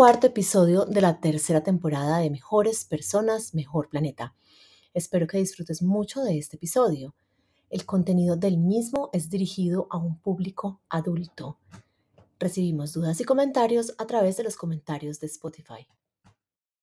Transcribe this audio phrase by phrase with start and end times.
[0.00, 4.34] Cuarto episodio de la tercera temporada de Mejores Personas, Mejor Planeta.
[4.94, 7.14] Espero que disfrutes mucho de este episodio.
[7.68, 11.58] El contenido del mismo es dirigido a un público adulto.
[12.38, 15.86] Recibimos dudas y comentarios a través de los comentarios de Spotify.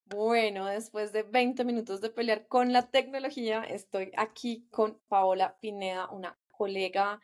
[0.05, 6.08] Bueno, después de 20 minutos de pelear con la tecnología, estoy aquí con Paola Pineda,
[6.11, 7.20] una colega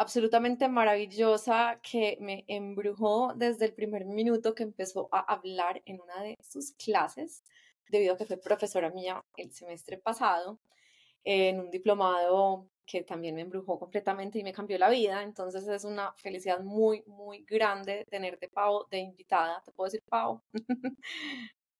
[0.00, 6.22] absolutamente maravillosa que me embrujó desde el primer minuto que empezó a hablar en una
[6.22, 7.44] de sus clases,
[7.86, 10.58] debido a que fue profesora mía el semestre pasado,
[11.22, 15.22] en un diplomado que también me embrujó completamente y me cambió la vida.
[15.22, 19.62] Entonces es una felicidad muy, muy grande tenerte, Pau, de invitada.
[19.62, 20.42] ¿Te puedo decir, Pau?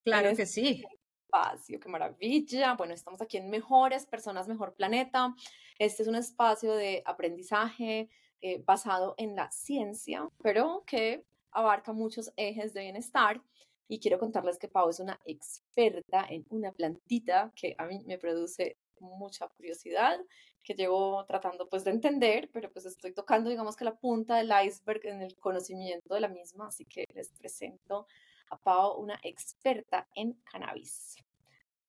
[0.04, 0.82] Claro que sí
[1.30, 2.74] espacio, qué maravilla.
[2.74, 5.32] Bueno, estamos aquí en Mejores Personas, Mejor Planeta.
[5.78, 8.08] Este es un espacio de aprendizaje
[8.40, 13.40] eh, basado en la ciencia, pero que abarca muchos ejes de bienestar.
[13.86, 18.18] Y quiero contarles que Pau es una experta en una plantita que a mí me
[18.18, 20.18] produce mucha curiosidad,
[20.64, 24.50] que llevo tratando pues de entender, pero pues estoy tocando digamos que la punta del
[24.66, 28.06] iceberg en el conocimiento de la misma, así que les presento
[28.50, 31.16] a Pau, una experta en cannabis.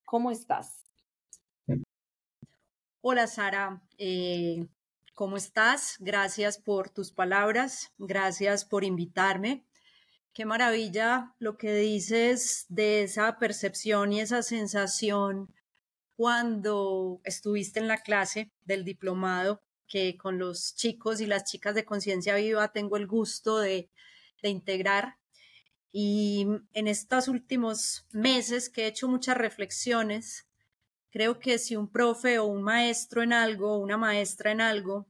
[0.05, 0.85] ¿Cómo estás?
[3.01, 4.67] Hola Sara, eh,
[5.15, 5.97] ¿cómo estás?
[5.99, 9.65] Gracias por tus palabras, gracias por invitarme.
[10.33, 15.53] Qué maravilla lo que dices de esa percepción y esa sensación
[16.15, 21.83] cuando estuviste en la clase del diplomado que con los chicos y las chicas de
[21.83, 23.89] conciencia viva tengo el gusto de,
[24.41, 25.17] de integrar
[25.91, 30.47] y en estos últimos meses que he hecho muchas reflexiones,
[31.09, 35.07] creo que si un profe o un maestro en algo, una maestra en algo,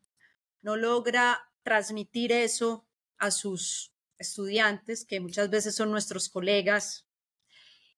[0.61, 2.87] no logra transmitir eso
[3.17, 7.07] a sus estudiantes, que muchas veces son nuestros colegas,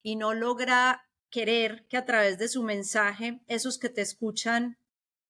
[0.02, 4.78] y no logra querer que a través de su mensaje esos que te escuchan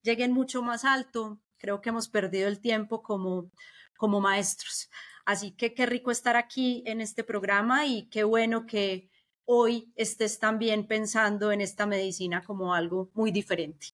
[0.02, 3.52] lleguen mucho más alto, creo que hemos perdido el tiempo como,
[3.96, 4.90] como maestros.
[5.26, 9.10] Así que qué rico estar aquí en este programa y qué bueno que
[9.46, 13.88] hoy estés también pensando en esta medicina como algo muy diferente.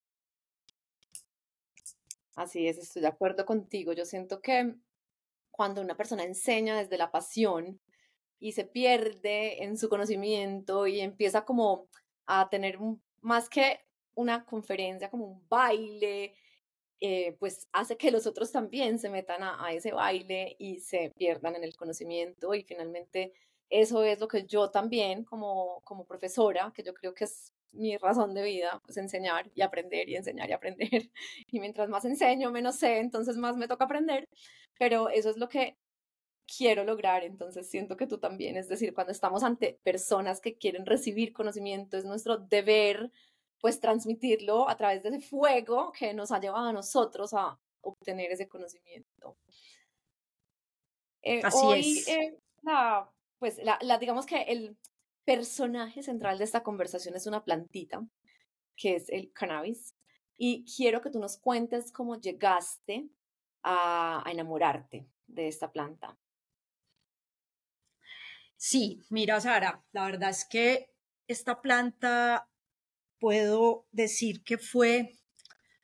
[2.34, 3.92] Así es, estoy de acuerdo contigo.
[3.92, 4.74] Yo siento que
[5.50, 7.80] cuando una persona enseña desde la pasión
[8.38, 11.88] y se pierde en su conocimiento y empieza como
[12.26, 12.78] a tener
[13.20, 13.80] más que
[14.14, 16.34] una conferencia, como un baile,
[17.00, 21.56] eh, pues hace que los otros también se metan a, ese baile y se pierdan
[21.56, 23.32] en el conocimiento y finalmente
[23.70, 27.96] eso es lo que yo también como, como profesora, que yo creo que es mi
[27.96, 30.88] razón de vida, pues enseñar y aprender y enseñar y aprender.
[31.46, 34.28] Y mientras más enseño, menos sé, entonces más me toca aprender.
[34.78, 35.76] Pero eso es lo que
[36.56, 40.84] quiero lograr, entonces siento que tú también, es decir, cuando estamos ante personas que quieren
[40.86, 43.12] recibir conocimiento, es nuestro deber
[43.60, 48.32] pues transmitirlo a través de ese fuego que nos ha llevado a nosotros a obtener
[48.32, 49.36] ese conocimiento.
[51.22, 52.08] Eh, Así es.
[52.08, 54.76] Eh, la, pues la, la, digamos que el
[55.24, 58.06] personaje central de esta conversación es una plantita,
[58.76, 59.94] que es el cannabis,
[60.36, 63.08] y quiero que tú nos cuentes cómo llegaste
[63.62, 66.18] a, a enamorarte de esta planta.
[68.56, 70.90] Sí, mira, Sara, la verdad es que
[71.28, 72.49] esta planta
[73.20, 75.12] puedo decir que fue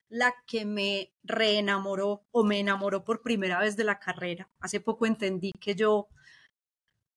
[0.08, 4.48] la que me reenamoró o me enamoró por primera vez de la carrera.
[4.60, 6.08] Hace poco entendí que yo,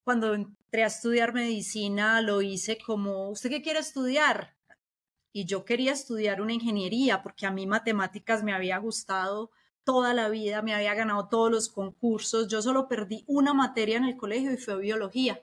[0.03, 4.55] cuando entré a estudiar medicina, lo hice como, ¿usted qué quiere estudiar?
[5.31, 9.51] Y yo quería estudiar una ingeniería porque a mí matemáticas me había gustado
[9.83, 12.47] toda la vida, me había ganado todos los concursos.
[12.47, 15.41] Yo solo perdí una materia en el colegio y fue biología.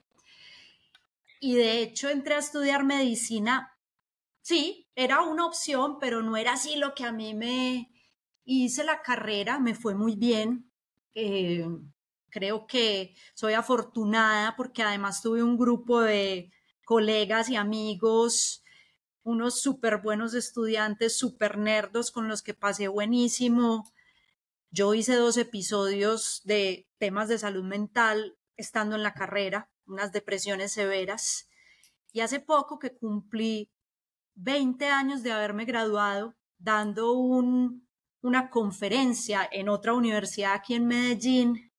[1.40, 3.75] Y de hecho entré a estudiar medicina
[4.46, 7.90] sí, era una opción, pero no era así lo que a mí me
[8.44, 10.70] hice la carrera, me fue muy bien.
[11.16, 11.66] Eh,
[12.30, 16.52] creo que soy afortunada porque además tuve un grupo de
[16.84, 18.62] colegas y amigos,
[19.24, 23.92] unos súper buenos estudiantes, súper nerdos con los que pasé buenísimo.
[24.70, 30.70] Yo hice dos episodios de temas de salud mental estando en la carrera, unas depresiones
[30.70, 31.48] severas.
[32.12, 33.72] Y hace poco que cumplí
[34.36, 41.72] 20 años de haberme graduado dando una conferencia en otra universidad aquí en Medellín.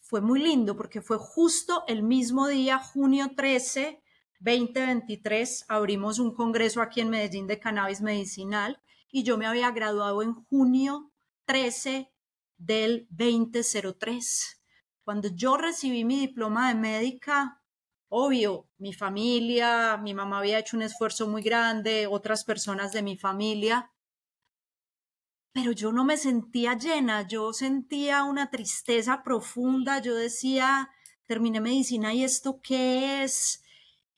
[0.00, 4.02] Fue muy lindo porque fue justo el mismo día, junio 13,
[4.40, 8.80] 2023, abrimos un congreso aquí en Medellín de cannabis medicinal
[9.10, 11.10] y yo me había graduado en junio
[11.46, 12.12] 13
[12.56, 14.62] del 2003
[15.02, 17.57] Cuando yo recibí mi diploma de médica,
[18.08, 23.16] obvio, mi familia, mi mamá había hecho un esfuerzo muy grande, otras personas de mi
[23.16, 23.90] familia,
[25.52, 30.90] pero yo no me sentía llena, yo sentía una tristeza profunda, yo decía,
[31.26, 33.62] terminé medicina y esto qué es,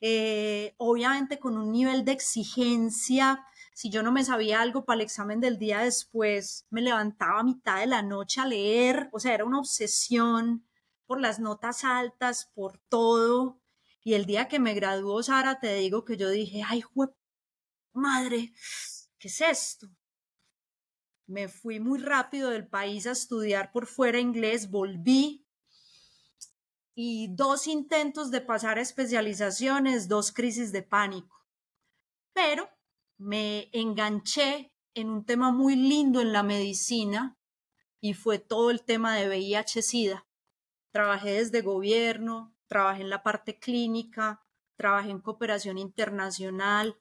[0.00, 3.44] eh, obviamente con un nivel de exigencia,
[3.74, 7.44] si yo no me sabía algo para el examen del día después, me levantaba a
[7.44, 10.66] mitad de la noche a leer, o sea, era una obsesión
[11.06, 13.59] por las notas altas, por todo.
[14.02, 16.82] Y el día que me graduó, Sara, te digo que yo dije, ay,
[17.92, 18.52] madre,
[19.18, 19.88] ¿qué es esto?
[21.26, 25.46] Me fui muy rápido del país a estudiar por fuera inglés, volví
[26.94, 31.46] y dos intentos de pasar a especializaciones, dos crisis de pánico.
[32.32, 32.68] Pero
[33.16, 37.38] me enganché en un tema muy lindo en la medicina
[38.00, 40.26] y fue todo el tema de VIH-Sida.
[40.90, 44.40] Trabajé desde gobierno, trabajé en la parte clínica,
[44.76, 46.96] trabajé en cooperación internacional,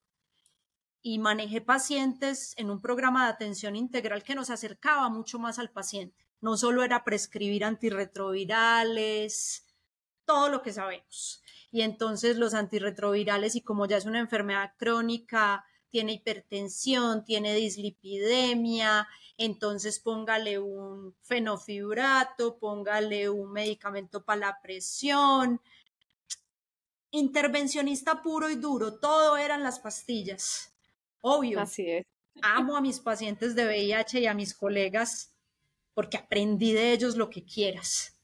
[1.01, 5.69] y manejé pacientes en un programa de atención integral que nos acercaba mucho más al
[5.69, 6.27] paciente.
[6.41, 9.65] No solo era prescribir antirretrovirales,
[10.25, 11.41] todo lo que sabemos.
[11.71, 19.07] Y entonces los antirretrovirales, y como ya es una enfermedad crónica, tiene hipertensión, tiene dislipidemia,
[19.39, 25.61] entonces póngale un fenofibrato, póngale un medicamento para la presión.
[27.11, 30.73] Intervencionista puro y duro, todo eran las pastillas.
[31.21, 31.61] Obvio.
[31.61, 32.05] Así es.
[32.41, 35.33] Amo a mis pacientes de VIH y a mis colegas
[35.93, 38.19] porque aprendí de ellos lo que quieras.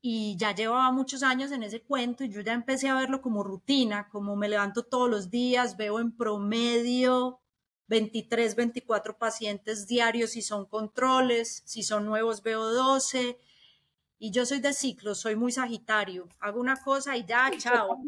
[0.00, 3.42] Y ya llevaba muchos años en ese cuento y yo ya empecé a verlo como
[3.42, 7.40] rutina, como me levanto todos los días, veo en promedio
[7.88, 13.38] 23, 24 pacientes diarios si son controles, si son nuevos veo 12.
[14.18, 16.28] Y yo soy de ciclo, soy muy sagitario.
[16.40, 17.98] Hago una cosa y ya, chao.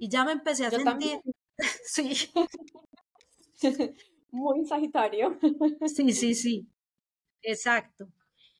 [0.00, 1.20] Y ya me empecé a sentir.
[1.84, 2.30] sí.
[4.32, 5.38] Muy Sagitario.
[5.94, 6.66] Sí, sí, sí.
[7.42, 8.08] Exacto.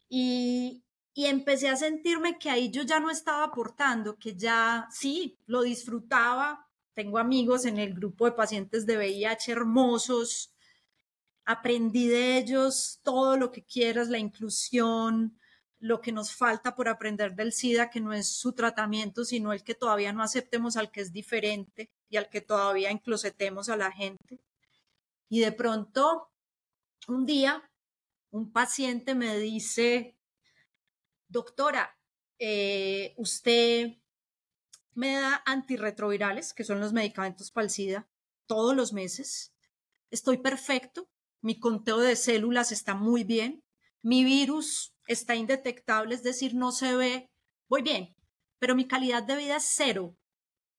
[0.08, 0.84] Y,
[1.14, 5.62] y empecé a sentirme que ahí yo ya no estaba aportando, que ya sí, lo
[5.62, 6.68] disfrutaba.
[6.92, 10.51] Tengo amigos en el grupo de pacientes de VIH hermosos.
[11.44, 15.38] Aprendí de ellos todo lo que quieras, la inclusión,
[15.82, 19.64] lo que nos falta por aprender del SIDA, que no es su tratamiento, sino el
[19.64, 23.90] que todavía no aceptemos al que es diferente y al que todavía enclosetemos a la
[23.90, 24.40] gente.
[25.28, 26.30] Y de pronto,
[27.08, 27.68] un día,
[28.30, 30.16] un paciente me dice,
[31.26, 31.98] doctora,
[32.38, 33.96] eh, usted
[34.94, 38.08] me da antirretrovirales, que son los medicamentos para el SIDA,
[38.46, 39.52] todos los meses.
[40.10, 41.08] Estoy perfecto,
[41.42, 43.62] mi conteo de células está muy bien,
[44.00, 47.30] mi virus está indetectable, es decir, no se ve,
[47.68, 48.14] voy bien,
[48.58, 50.16] pero mi calidad de vida es cero.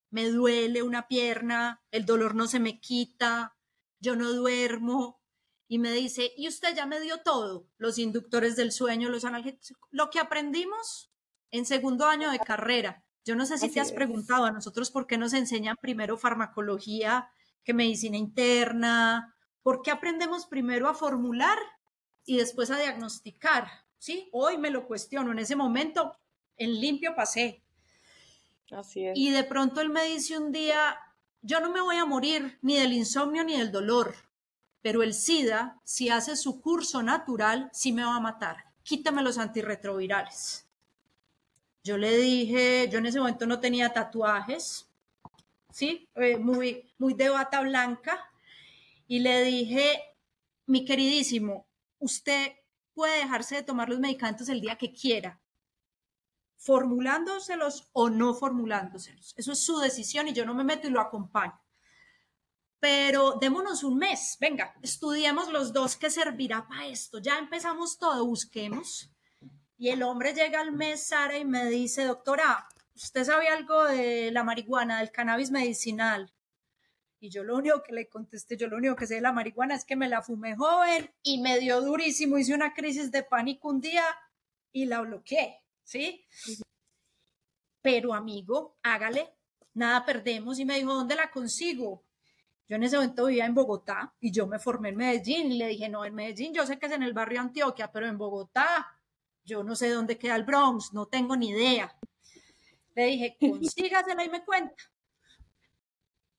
[0.10, 3.56] Me duele una pierna, el dolor no se me quita,
[4.00, 5.20] yo no duermo.
[5.68, 9.90] Y me dice, y usted ya me dio todo, los inductores del sueño, los analgésicos,
[9.92, 11.12] lo que aprendimos
[11.52, 13.04] en segundo año de carrera.
[13.26, 17.30] Yo no sé si te has preguntado a nosotros por qué nos enseñan primero farmacología
[17.64, 19.33] que medicina interna,
[19.64, 21.58] por qué aprendemos primero a formular
[22.26, 23.68] y después a diagnosticar.
[23.98, 26.18] Sí, hoy me lo cuestiono, en ese momento
[26.58, 27.64] en limpio pasé.
[28.72, 29.18] Así es.
[29.18, 30.98] Y de pronto él me dice un día,
[31.42, 34.16] yo no me voy a morir ni del insomnio ni del dolor,
[34.82, 38.66] pero el SIDA, si hace su curso natural, sí me va a matar.
[38.84, 40.68] Quítame los antirretrovirales.
[41.84, 44.90] Yo le dije, yo en ese momento no tenía tatuajes,
[45.72, 46.08] ¿sí?
[46.16, 48.33] Eh, muy, muy de bata blanca.
[49.14, 50.02] Y le dije,
[50.66, 51.68] mi queridísimo,
[52.00, 52.54] usted
[52.96, 55.40] puede dejarse de tomar los medicamentos el día que quiera,
[56.58, 59.36] formulándoselos o no formulándoselos.
[59.38, 61.54] Eso es su decisión y yo no me meto y lo acompaño.
[62.80, 67.20] Pero démonos un mes, venga, estudiemos los dos qué servirá para esto.
[67.20, 69.12] Ya empezamos todo, busquemos.
[69.78, 74.32] Y el hombre llega al mes, Sara, y me dice, doctora, ¿usted sabe algo de
[74.32, 76.34] la marihuana, del cannabis medicinal?
[77.24, 79.76] Y yo lo único que le contesté, yo lo único que sé de la marihuana
[79.76, 83.70] es que me la fumé joven y me dio durísimo, hice una crisis de pánico
[83.70, 84.04] un día
[84.74, 85.64] y la bloqueé.
[85.86, 86.26] ¿sí?
[87.82, 89.38] Pero amigo, hágale,
[89.74, 90.60] nada perdemos.
[90.60, 92.04] Y me dijo, ¿dónde la consigo?
[92.68, 95.70] Yo en ese momento vivía en Bogotá y yo me formé en Medellín y le
[95.70, 98.86] dije, no, en Medellín yo sé que es en el barrio Antioquia, pero en Bogotá
[99.46, 101.98] yo no sé dónde queda el Bronx, no tengo ni idea.
[102.96, 104.76] Le dije, consígasela y me cuenta.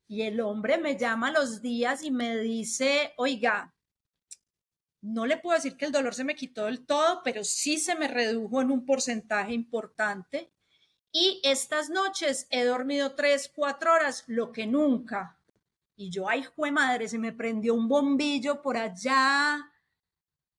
[0.07, 3.75] Y el hombre me llama los días y me dice, oiga,
[5.01, 7.95] no le puedo decir que el dolor se me quitó del todo, pero sí se
[7.95, 10.53] me redujo en un porcentaje importante.
[11.13, 15.39] Y estas noches he dormido tres, cuatro horas, lo que nunca.
[15.97, 19.71] Y yo, ay, jue madre, se me prendió un bombillo por allá.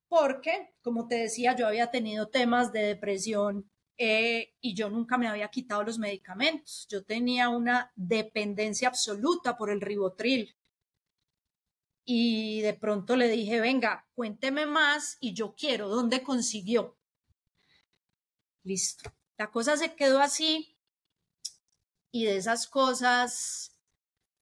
[0.08, 5.28] Porque, como te decía, yo había tenido temas de depresión eh, y yo nunca me
[5.28, 6.88] había quitado los medicamentos.
[6.90, 10.56] Yo tenía una dependencia absoluta por el ribotril
[12.06, 16.98] y de pronto le dije, venga, cuénteme más y yo quiero, ¿dónde consiguió?
[18.64, 19.12] Listo.
[19.38, 20.78] La cosa se quedó así
[22.12, 23.76] y de esas cosas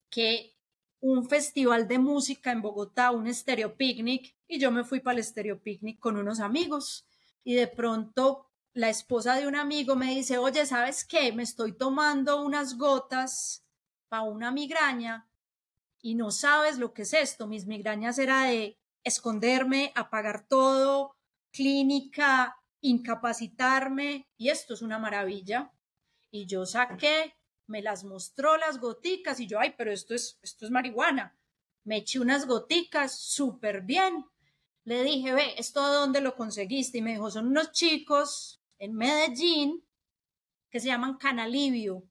[0.10, 0.56] que
[1.00, 5.20] un festival de música en Bogotá, un estéreo picnic, y yo me fui para el
[5.20, 7.08] estéreo picnic con unos amigos
[7.44, 11.32] y de pronto la esposa de un amigo me dice, oye, ¿sabes qué?
[11.32, 13.64] Me estoy tomando unas gotas
[14.10, 15.30] para una migraña
[16.02, 17.48] y no sabes lo que es esto.
[17.48, 21.16] Mis migrañas era de esconderme, apagar todo,
[21.52, 25.72] clínica, incapacitarme y esto es una maravilla.
[26.32, 27.36] Y yo saqué,
[27.68, 31.38] me las mostró las goticas y yo, ay, pero esto es, esto es marihuana.
[31.84, 34.26] Me eché unas goticas súper bien.
[34.84, 36.98] Le dije, ve, ¿esto dónde lo conseguiste?
[36.98, 39.82] Y me dijo, son unos chicos en Medellín
[40.70, 42.04] que se llaman Canalivio.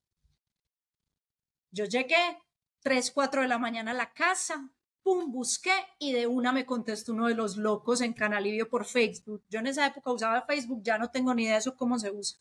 [1.70, 2.38] Yo llegué,
[2.80, 4.70] 3, 4 de la mañana a la casa,
[5.02, 9.44] pum, busqué y de una me contestó uno de los locos en Canalivio por Facebook.
[9.50, 12.10] Yo en esa época usaba Facebook, ya no tengo ni idea de eso cómo se
[12.10, 12.40] usa.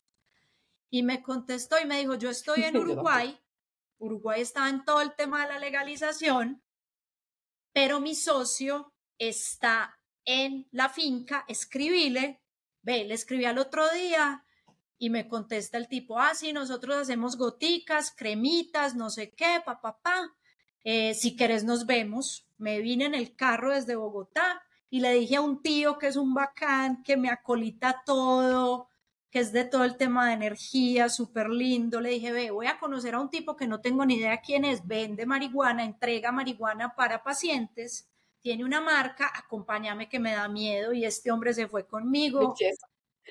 [0.88, 3.38] Y me contestó y me dijo, yo estoy en Uruguay,
[3.98, 6.62] Uruguay estaba en todo el tema de la legalización,
[7.74, 12.41] pero mi socio está en la finca, escribile,
[12.82, 14.44] ve, le escribí al otro día,
[14.98, 19.98] y me contesta el tipo, ah, sí, nosotros hacemos goticas, cremitas, no sé qué, papá.
[20.00, 20.32] Pa.
[20.84, 22.46] Eh, si querés nos vemos.
[22.58, 26.16] Me vine en el carro desde Bogotá y le dije a un tío que es
[26.16, 28.88] un bacán, que me acolita todo,
[29.30, 32.00] que es de todo el tema de energía, súper lindo.
[32.00, 34.64] Le dije, ve, voy a conocer a un tipo que no tengo ni idea quién
[34.64, 38.08] es, vende marihuana, entrega marihuana para pacientes,
[38.42, 42.54] tiene una marca, acompáñame que me da miedo y este hombre se fue conmigo.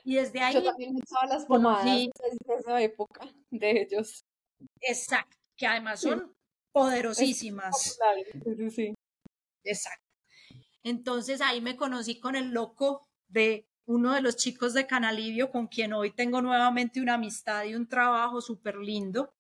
[0.04, 0.54] Y desde ahí.
[0.54, 4.26] Yo también usaba las pomadas desde esa época de ellos.
[4.80, 6.34] Exacto, que además son
[6.72, 8.00] poderosísimas.
[8.58, 8.94] Sí, sí.
[9.64, 10.08] Exacto.
[10.84, 15.68] Entonces ahí me conocí con el loco de uno de los chicos de Canalivio con
[15.68, 19.34] quien hoy tengo nuevamente una amistad y un trabajo súper lindo.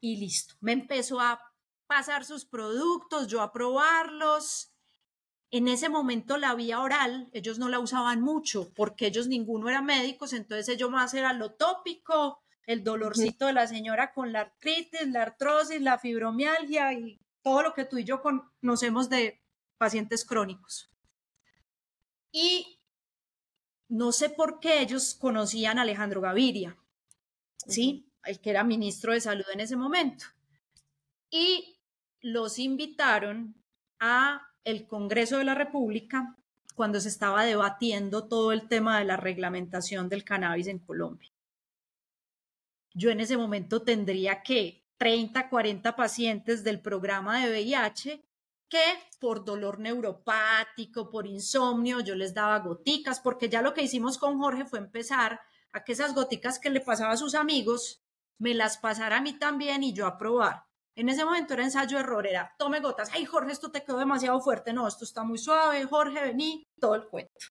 [0.00, 1.49] Y listo, me empezó a
[1.90, 4.72] pasar sus productos, yo a probarlos
[5.50, 9.86] en ese momento la vía oral, ellos no la usaban mucho porque ellos ninguno eran
[9.86, 15.08] médicos, entonces ellos más era lo tópico, el dolorcito de la señora con la artritis,
[15.08, 19.42] la artrosis, la fibromialgia y todo lo que tú y yo conocemos de
[19.76, 20.88] pacientes crónicos.
[22.30, 22.78] Y
[23.88, 26.78] no sé por qué ellos conocían a Alejandro Gaviria,
[27.66, 28.06] ¿sí?
[28.22, 30.26] El que era ministro de salud en ese momento.
[31.30, 31.79] Y
[32.20, 33.54] los invitaron
[33.98, 36.36] a el Congreso de la República
[36.74, 41.30] cuando se estaba debatiendo todo el tema de la reglamentación del cannabis en Colombia.
[42.92, 48.24] Yo en ese momento tendría que 30, 40 pacientes del programa de VIH
[48.68, 48.82] que
[49.18, 54.38] por dolor neuropático, por insomnio, yo les daba goticas, porque ya lo que hicimos con
[54.38, 55.40] Jorge fue empezar
[55.72, 58.02] a que esas goticas que le pasaba a sus amigos
[58.38, 60.69] me las pasara a mí también y yo a probar.
[61.00, 64.74] En ese momento era ensayo-error, era tome gotas, ay Jorge, esto te quedó demasiado fuerte,
[64.74, 67.46] no, esto está muy suave, Jorge, vení, todo el cuento.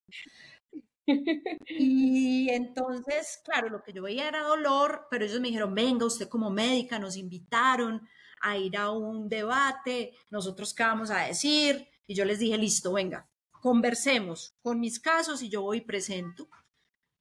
[1.67, 6.29] Y entonces, claro, lo que yo veía era dolor, pero ellos me dijeron, venga, usted
[6.29, 8.07] como médica, nos invitaron
[8.43, 12.93] a ir a un debate, nosotros qué vamos a decir, y yo les dije, listo,
[12.93, 16.47] venga, conversemos con mis casos y yo voy y presento.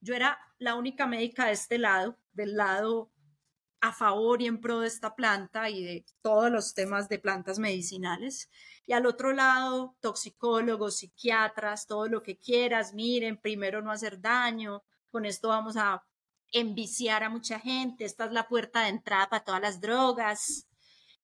[0.03, 3.11] Yo era la única médica de este lado, del lado
[3.81, 7.59] a favor y en pro de esta planta y de todos los temas de plantas
[7.59, 8.51] medicinales.
[8.87, 14.83] Y al otro lado, toxicólogos, psiquiatras, todo lo que quieras, miren, primero no hacer daño,
[15.11, 16.05] con esto vamos a
[16.53, 20.67] enviciar a mucha gente, esta es la puerta de entrada para todas las drogas,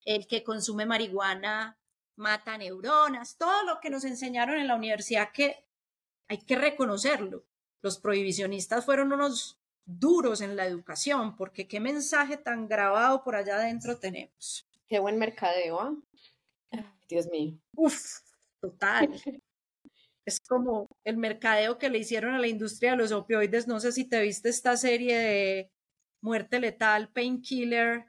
[0.04, 1.78] el que consume marihuana
[2.16, 5.66] mata neuronas, todo lo que nos enseñaron en la universidad que
[6.28, 7.44] hay que reconocerlo.
[7.82, 13.56] Los prohibicionistas fueron unos duros en la educación, porque qué mensaje tan grabado por allá
[13.56, 14.66] adentro tenemos.
[14.86, 15.94] Qué buen mercadeo, ¿ah?
[17.08, 17.58] Dios mío.
[17.76, 18.20] Uf,
[18.60, 19.10] total.
[20.24, 23.68] es como el mercadeo que le hicieron a la industria de los opioides.
[23.68, 25.72] No sé si te viste esta serie de
[26.20, 28.06] Muerte Letal, Painkiller,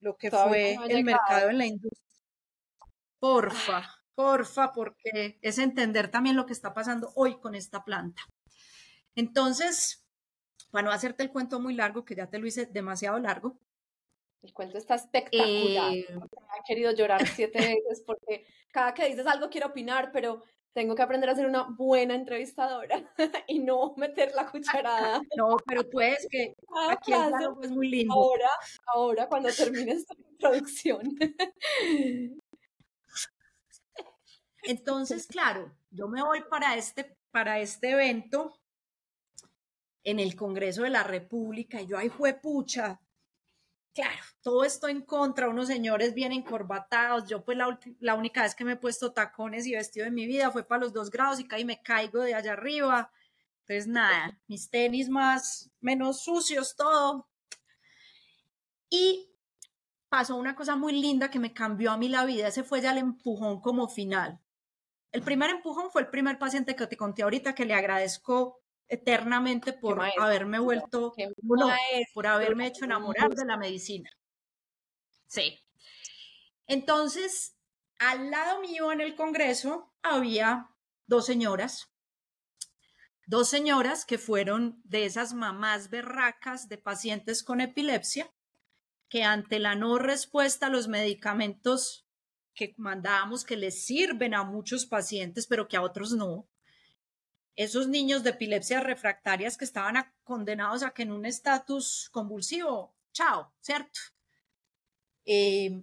[0.00, 2.04] lo que fue el mercado en la industria.
[3.18, 3.82] Porfa,
[4.14, 8.22] porfa, porque es entender también lo que está pasando hoy con esta planta.
[9.14, 10.05] Entonces,
[10.70, 13.58] para no hacerte el cuento muy largo, que ya te lo hice demasiado largo.
[14.42, 15.92] El cuento está espectacular.
[15.92, 17.58] Eh, he querido llorar siete
[17.88, 20.42] veces porque cada que dices algo quiero opinar, pero
[20.72, 23.02] tengo que aprender a ser una buena entrevistadora
[23.48, 25.20] y no meter la cucharada.
[25.36, 26.54] No, pero pues que
[26.90, 27.32] aquí el
[27.62, 28.14] es muy lindo.
[28.14, 28.50] Ahora,
[28.94, 31.16] ahora cuando termine esta introducción.
[34.62, 38.52] Entonces, claro, yo me voy para este, para este evento
[40.06, 43.00] en el Congreso de la República y yo, ay, fue pucha,
[43.92, 48.54] claro, todo esto en contra, unos señores bien encorbatados, yo pues la, la, única vez
[48.54, 51.40] que me he puesto tacones y vestido en mi vida fue para los dos grados
[51.40, 53.10] y caí me caigo de allá arriba,
[53.62, 57.26] entonces nada, mis tenis más, menos sucios, todo.
[58.88, 59.28] Y
[60.08, 62.92] pasó una cosa muy linda que me cambió a mí la vida, ese fue ya
[62.92, 64.38] el empujón como final.
[65.10, 69.72] El primer empujón fue el primer paciente que te conté ahorita, que le agradezco eternamente
[69.72, 71.14] por haberme vuelto,
[72.14, 74.10] por haberme hecho enamorar de la medicina.
[75.26, 75.58] Sí.
[76.66, 77.56] Entonces,
[77.98, 80.68] al lado mío en el Congreso había
[81.06, 81.90] dos señoras,
[83.26, 88.32] dos señoras que fueron de esas mamás berracas de pacientes con epilepsia,
[89.08, 92.06] que ante la no respuesta a los medicamentos
[92.54, 96.48] que mandábamos que les sirven a muchos pacientes, pero que a otros no,
[97.56, 103.52] esos niños de epilepsia refractarias que estaban condenados a que en un estatus convulsivo, chao,
[103.60, 103.98] ¿cierto?
[105.24, 105.82] Eh,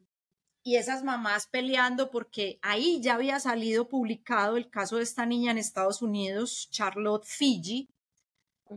[0.63, 5.51] y esas mamás peleando porque ahí ya había salido publicado el caso de esta niña
[5.51, 7.89] en Estados Unidos, Charlotte Fiji,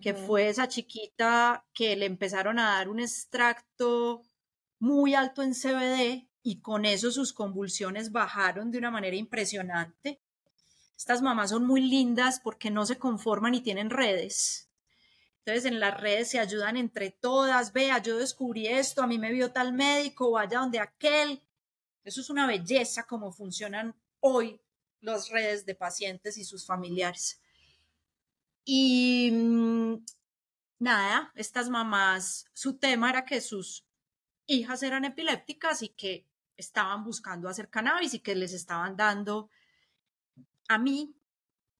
[0.01, 4.23] que fue esa chiquita que le empezaron a dar un extracto
[4.79, 10.21] muy alto en CBD y con eso sus convulsiones bajaron de una manera impresionante.
[10.97, 14.71] Estas mamás son muy lindas porque no se conforman y tienen redes.
[15.39, 19.31] Entonces en las redes se ayudan entre todas, vea, yo descubrí esto, a mí me
[19.31, 21.41] vio tal médico, vaya donde aquel.
[22.03, 24.61] Eso es una belleza como funcionan hoy
[25.01, 27.41] las redes de pacientes y sus familiares.
[28.65, 30.05] Y mm,
[30.81, 33.87] nada, estas mamás, su tema era que sus
[34.47, 39.51] hijas eran epilépticas y que estaban buscando hacer cannabis y que les estaban dando
[40.68, 41.16] a mí,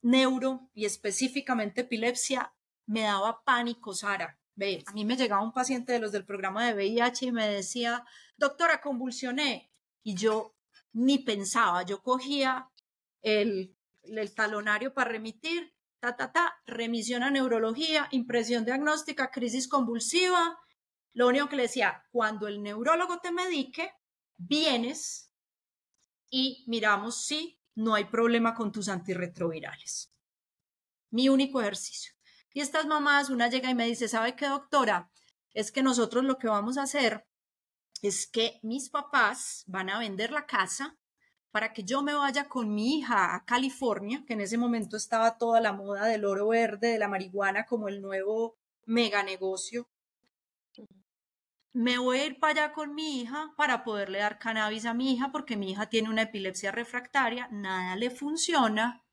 [0.03, 2.55] neuro y específicamente epilepsia,
[2.87, 4.39] me daba pánico, Sara.
[4.87, 8.05] A mí me llegaba un paciente de los del programa de VIH y me decía,
[8.37, 9.71] doctora, convulsioné.
[10.03, 10.55] Y yo
[10.93, 12.71] ni pensaba, yo cogía
[13.23, 20.59] el, el talonario para remitir, ta, ta, ta, remisión a neurología, impresión diagnóstica, crisis convulsiva.
[21.13, 23.93] Lo único que le decía, cuando el neurólogo te medique,
[24.39, 25.33] vienes
[26.31, 30.11] y miramos si no hay problema con tus antirretrovirales.
[31.11, 32.15] Mi único ejercicio.
[32.53, 35.11] Y estas mamás, una llega y me dice, ¿sabe qué, doctora?
[35.53, 37.27] Es que nosotros lo que vamos a hacer
[38.03, 40.99] es que mis papás van a vender la casa
[41.51, 45.39] para que yo me vaya con mi hija a California, que en ese momento estaba
[45.39, 49.89] toda la moda del oro verde, de la marihuana como el nuevo mega negocio
[51.77, 55.13] me voy a ir para allá con mi hija para poderle dar cannabis a mi
[55.13, 59.05] hija porque mi hija tiene una epilepsia refractaria, nada le funciona.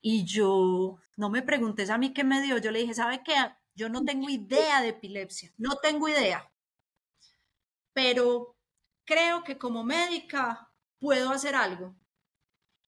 [0.00, 3.36] Y yo, no me preguntes a mí qué me dio, yo le dije, ¿sabe qué?
[3.76, 6.50] Yo no tengo idea de epilepsia, no tengo idea.
[7.92, 8.56] Pero
[9.04, 11.94] creo que como médica puedo hacer algo.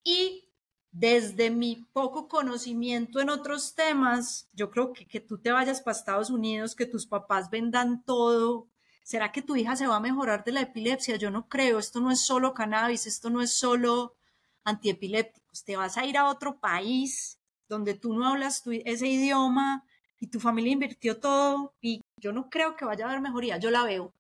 [0.03, 0.50] Y
[0.93, 5.97] desde mi poco conocimiento en otros temas, yo creo que que tú te vayas para
[5.97, 8.69] Estados Unidos, que tus papás vendan todo,
[9.05, 11.17] ¿será que tu hija se va a mejorar de la epilepsia?
[11.17, 14.17] Yo no creo, esto no es solo cannabis, esto no es solo
[14.65, 19.85] antiepilépticos, te vas a ir a otro país donde tú no hablas ese idioma
[20.19, 23.71] y tu familia invirtió todo y yo no creo que vaya a haber mejoría, yo
[23.71, 24.13] la veo.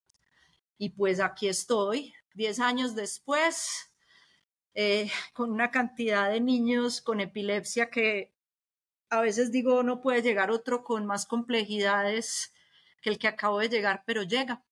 [0.78, 3.89] Y pues aquí estoy, 10 años después,
[4.74, 8.32] eh, con una cantidad de niños con epilepsia que
[9.08, 12.52] a veces digo no puede llegar otro con más complejidades
[13.02, 14.62] que el que acabo de llegar, pero llega.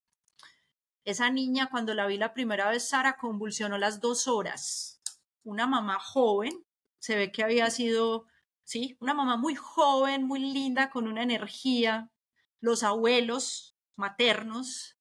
[1.03, 5.01] Esa niña, cuando la vi la primera vez, Sara convulsionó las dos horas.
[5.43, 6.65] Una mamá joven,
[6.99, 8.27] se ve que había sido,
[8.63, 12.11] sí, una mamá muy joven, muy linda, con una energía.
[12.59, 14.97] Los abuelos maternos,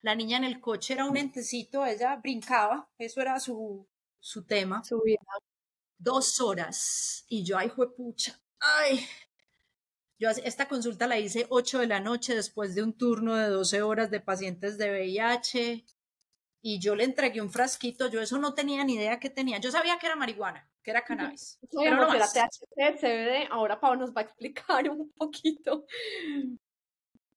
[0.00, 3.86] la niña en el coche era un entecito, ella brincaba, eso era su,
[4.22, 4.82] su tema.
[4.84, 5.20] Su vida.
[5.98, 7.26] Dos horas.
[7.28, 8.40] Y yo, ay, pucha.
[8.60, 9.04] Ay.
[10.18, 13.82] Yo esta consulta la hice 8 de la noche después de un turno de 12
[13.82, 15.84] horas de pacientes de VIH.
[16.64, 19.72] y yo le entregué un frasquito, yo eso no tenía ni idea que tenía, yo
[19.72, 21.58] sabía que era marihuana, que era cannabis.
[21.72, 25.86] pero no era THC, CBD, ahora Pau nos va a explicar un poquito.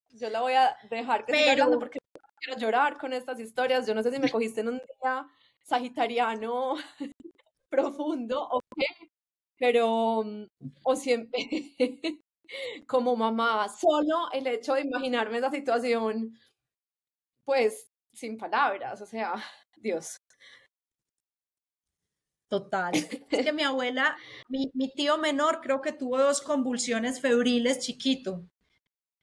[0.09, 1.39] Yo la voy a dejar que pero...
[1.39, 1.97] siga hablando porque
[2.39, 5.27] quiero llorar con estas historias, yo no sé si me cogiste en un día
[5.65, 6.75] sagitariano
[7.69, 8.86] profundo o qué,
[9.58, 10.45] pero, mm,
[10.84, 11.39] o siempre,
[12.88, 16.38] como mamá, solo el hecho de imaginarme esa situación,
[17.45, 19.34] pues, sin palabras, o sea,
[19.78, 20.17] Dios.
[22.49, 22.93] Total.
[22.95, 24.15] Es que mi abuela,
[24.47, 28.45] mi, mi, tío menor creo que tuvo dos convulsiones febriles chiquito.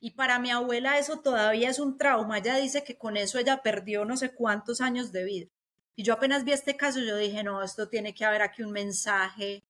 [0.00, 2.38] Y para mi abuela eso todavía es un trauma.
[2.38, 5.46] Ella dice que con eso ella perdió no sé cuántos años de vida.
[5.94, 8.72] Y yo apenas vi este caso, yo dije, no, esto tiene que haber aquí un
[8.72, 9.64] mensaje.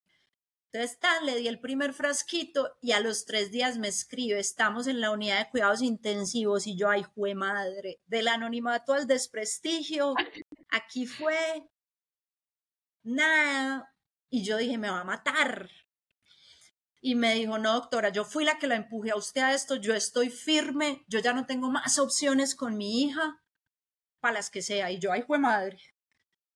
[0.73, 4.87] Entonces, tan, le di el primer frasquito y a los tres días me escribe, estamos
[4.87, 10.15] en la unidad de cuidados intensivos y yo, ay, fue madre, del anonimato al desprestigio,
[10.71, 11.69] aquí fue
[13.03, 13.93] nada.
[14.31, 15.69] Y yo dije, me va a matar.
[17.03, 19.75] Y me dijo, no, doctora, yo fui la que la empujé a usted a esto,
[19.75, 23.43] yo estoy firme, yo ya no tengo más opciones con mi hija,
[24.21, 24.91] para las que sea.
[24.93, 25.92] Y yo, ay, fue madre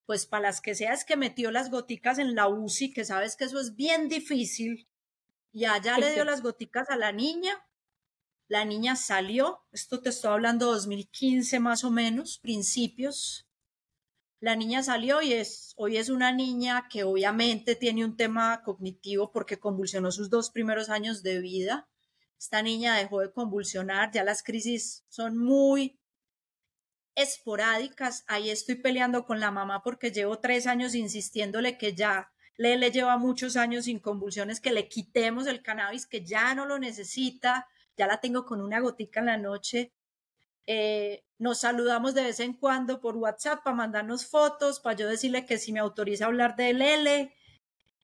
[0.07, 3.37] pues para las que sea es que metió las goticas en la UCI, que sabes
[3.37, 4.89] que eso es bien difícil,
[5.53, 7.67] y allá le dio las goticas a la niña,
[8.49, 13.47] la niña salió, esto te estoy hablando 2015 más o menos, principios,
[14.39, 19.33] la niña salió y es, hoy es una niña que obviamente tiene un tema cognitivo
[19.33, 21.89] porque convulsionó sus dos primeros años de vida.
[22.39, 25.99] Esta niña dejó de convulsionar, ya las crisis son muy
[27.17, 28.25] esporádicas.
[28.29, 33.19] Ahí estoy peleando con la mamá porque llevo tres años insistiéndole que ya le lleva
[33.19, 38.07] muchos años sin convulsiones, que le quitemos el cannabis, que ya no lo necesita, ya
[38.07, 39.93] la tengo con una gotica en la noche.
[40.67, 45.45] Eh, nos saludamos de vez en cuando por WhatsApp para mandarnos fotos, para yo decirle
[45.47, 47.35] que si me autoriza a hablar de Lele.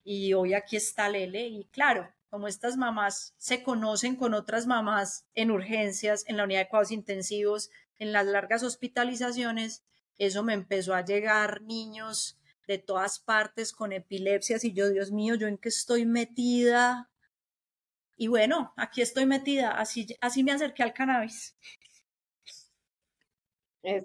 [0.04, 1.46] Y hoy aquí está Lele.
[1.46, 6.60] Y claro, como estas mamás se conocen con otras mamás en urgencias, en la unidad
[6.60, 9.84] de cuidados intensivos, en las largas hospitalizaciones,
[10.18, 15.34] eso me empezó a llegar niños de todas partes con epilepsias y yo, Dios mío,
[15.34, 17.10] yo en qué estoy metida.
[18.16, 21.56] Y bueno, aquí estoy metida, así, así me acerqué al cannabis.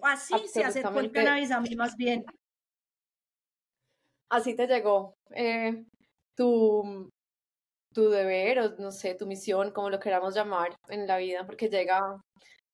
[0.02, 2.26] así se acercó el cannabis a mí más bien.
[4.30, 5.86] Así te llegó eh,
[6.36, 7.10] tu,
[7.94, 11.70] tu deber o no sé, tu misión, como lo queramos llamar en la vida, porque
[11.70, 12.22] llega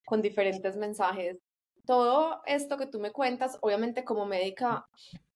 [0.05, 1.37] con diferentes mensajes.
[1.85, 4.87] Todo esto que tú me cuentas, obviamente como médica,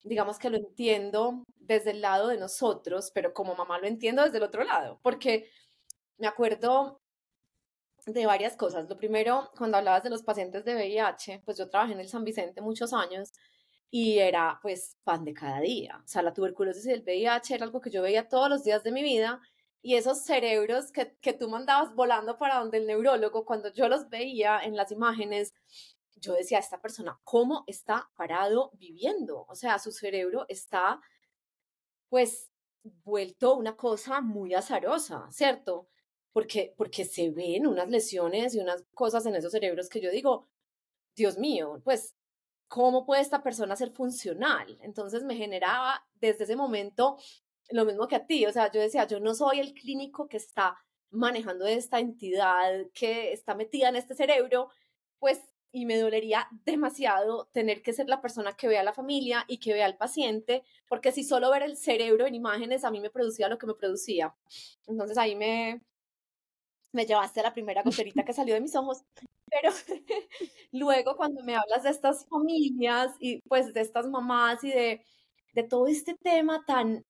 [0.04, 4.38] digamos que lo entiendo desde el lado de nosotros, pero como mamá lo entiendo desde
[4.38, 5.50] el otro lado, porque
[6.18, 7.02] me acuerdo
[8.06, 8.88] de varias cosas.
[8.90, 12.24] Lo primero, cuando hablabas de los pacientes de VIH, pues yo trabajé en el San
[12.24, 13.34] Vicente muchos años
[13.90, 16.02] y era pues pan de cada día.
[16.04, 18.84] O sea, la tuberculosis y el VIH era algo que yo veía todos los días
[18.84, 19.42] de mi vida
[19.82, 24.10] y esos cerebros que, que tú mandabas volando para donde el neurólogo, cuando yo los
[24.10, 25.54] veía en las imágenes,
[26.20, 29.46] yo decía, esta persona, ¿cómo está parado viviendo?
[29.48, 31.00] O sea, su cerebro está,
[32.10, 32.50] pues,
[33.04, 35.88] vuelto una cosa muy azarosa, ¿cierto?
[36.32, 40.48] Porque, porque se ven unas lesiones y unas cosas en esos cerebros que yo digo,
[41.16, 42.16] Dios mío, pues,
[42.68, 44.78] ¿cómo puede esta persona ser funcional?
[44.82, 47.18] Entonces me generaba desde ese momento
[47.70, 50.38] lo mismo que a ti, o sea, yo decía, yo no soy el clínico que
[50.38, 50.78] está
[51.10, 54.70] manejando esta entidad que está metida en este cerebro,
[55.20, 59.46] pues, y me dolería demasiado tener que ser la persona que vea a la familia
[59.48, 63.00] y que vea al paciente, porque si solo ver el cerebro en imágenes a mí
[63.00, 64.34] me producía lo que me producía.
[64.88, 65.82] Entonces ahí me,
[66.92, 69.04] me llevaste la primera goterita que salió de mis ojos,
[69.50, 69.72] pero
[70.72, 75.02] luego cuando me hablas de estas familias y pues de estas mamás y de,
[75.54, 77.06] de todo este tema tan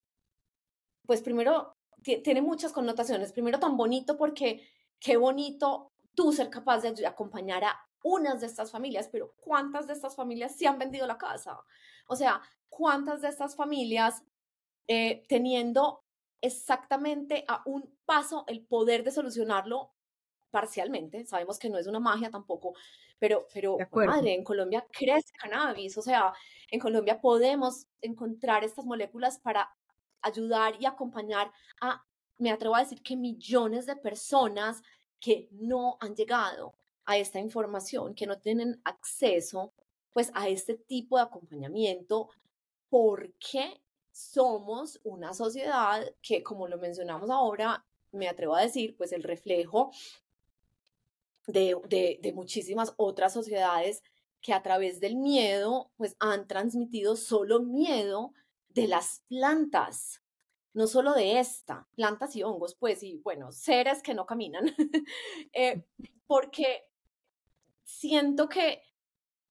[1.07, 3.33] pues primero tiene muchas connotaciones.
[3.33, 8.71] Primero tan bonito porque qué bonito tú ser capaz de acompañar a unas de estas
[8.71, 11.59] familias, pero ¿cuántas de estas familias se han vendido la casa?
[12.07, 14.23] O sea, ¿cuántas de estas familias
[14.87, 16.03] eh, teniendo
[16.41, 19.93] exactamente a un paso el poder de solucionarlo
[20.51, 21.25] parcialmente?
[21.25, 22.73] Sabemos que no es una magia tampoco,
[23.19, 26.33] pero, pero madre, en Colombia crece cannabis, o sea,
[26.69, 29.69] en Colombia podemos encontrar estas moléculas para
[30.21, 31.51] ayudar y acompañar
[31.81, 32.03] a,
[32.37, 34.81] me atrevo a decir que millones de personas
[35.19, 36.73] que no han llegado
[37.05, 39.73] a esta información, que no tienen acceso
[40.13, 42.29] pues a este tipo de acompañamiento,
[42.89, 49.21] porque somos una sociedad que, como lo mencionamos ahora, me atrevo a decir, pues el
[49.21, 49.91] reflejo
[51.45, 54.01] de, de, muchísimas otras sociedades
[54.41, 58.33] que a través del miedo, pues han transmitido solo miedo
[58.77, 60.21] de las plantas,
[60.73, 64.65] no solo de esta, plantas y hongos, pues, y bueno, seres que no caminan,
[65.53, 65.83] eh,
[66.27, 66.83] porque
[67.83, 68.83] siento que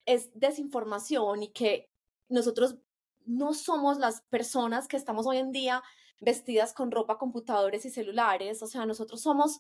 [0.05, 1.91] es desinformación y que
[2.29, 2.77] nosotros
[3.25, 5.83] no somos las personas que estamos hoy en día
[6.21, 9.59] vestidas con ropa, computadores y celulares, o sea, nosotros somos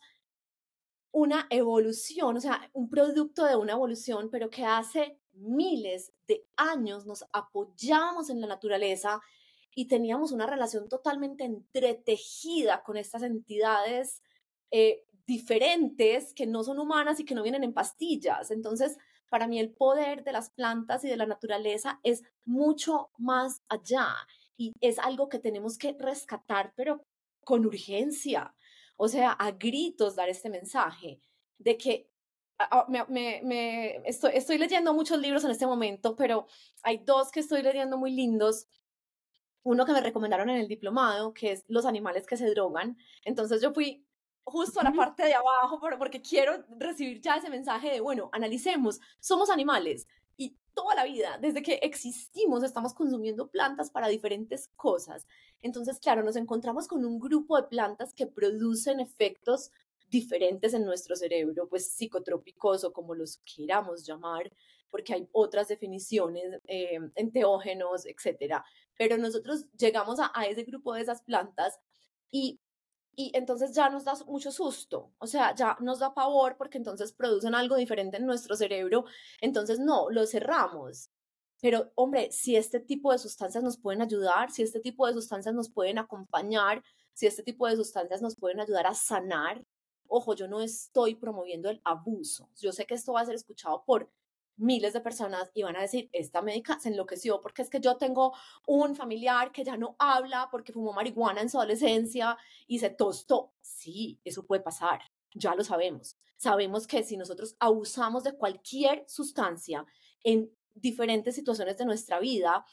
[1.10, 7.04] una evolución, o sea, un producto de una evolución, pero que hace miles de años
[7.04, 9.20] nos apoyamos en la naturaleza
[9.78, 14.22] y teníamos una relación totalmente entretejida con estas entidades
[14.70, 18.50] eh, diferentes que no son humanas y que no vienen en pastillas.
[18.50, 18.96] Entonces,
[19.28, 24.08] para mí el poder de las plantas y de la naturaleza es mucho más allá
[24.56, 27.02] y es algo que tenemos que rescatar, pero
[27.44, 28.54] con urgencia.
[28.96, 31.20] O sea, a gritos dar este mensaje
[31.58, 32.08] de que
[32.88, 36.46] me, me, estoy, estoy leyendo muchos libros en este momento, pero
[36.82, 38.68] hay dos que estoy leyendo muy lindos
[39.66, 42.96] uno que me recomendaron en el diplomado, que es los animales que se drogan.
[43.24, 44.06] Entonces yo fui
[44.44, 49.00] justo a la parte de abajo porque quiero recibir ya ese mensaje de, bueno, analicemos,
[49.18, 55.26] somos animales y toda la vida, desde que existimos, estamos consumiendo plantas para diferentes cosas.
[55.62, 59.72] Entonces, claro, nos encontramos con un grupo de plantas que producen efectos
[60.08, 64.52] diferentes en nuestro cerebro, pues psicotrópicos o como los queramos llamar,
[64.90, 68.64] porque hay otras definiciones, eh, enteógenos, etcétera.
[68.98, 71.78] Pero nosotros llegamos a, ese grupo de esas plantas
[72.30, 72.60] y
[73.18, 77.14] y entonces ya nos da mucho susto, o sea, ya nos da pavor porque entonces
[77.14, 79.06] producen algo diferente en nuestro cerebro,
[79.40, 81.10] entonces no, lo cerramos.
[81.62, 85.54] Pero hombre, si este tipo de sustancias nos pueden ayudar, si este tipo de sustancias
[85.54, 86.82] nos pueden acompañar,
[87.14, 89.64] si este tipo de sustancias nos pueden ayudar a sanar,
[90.08, 92.50] ojo, yo no estoy promoviendo el abuso.
[92.60, 94.10] Yo sé que esto va a ser escuchado por
[94.56, 97.96] miles de personas y van a decir, esta médica se enloqueció porque es que yo
[97.96, 98.32] tengo
[98.66, 103.52] un familiar que ya no habla porque fumó marihuana en su adolescencia y se tostó.
[103.60, 105.00] Sí, eso puede pasar,
[105.34, 106.16] ya lo sabemos.
[106.36, 109.86] Sabemos que si nosotros abusamos de cualquier sustancia
[110.22, 112.64] en diferentes situaciones de nuestra vida,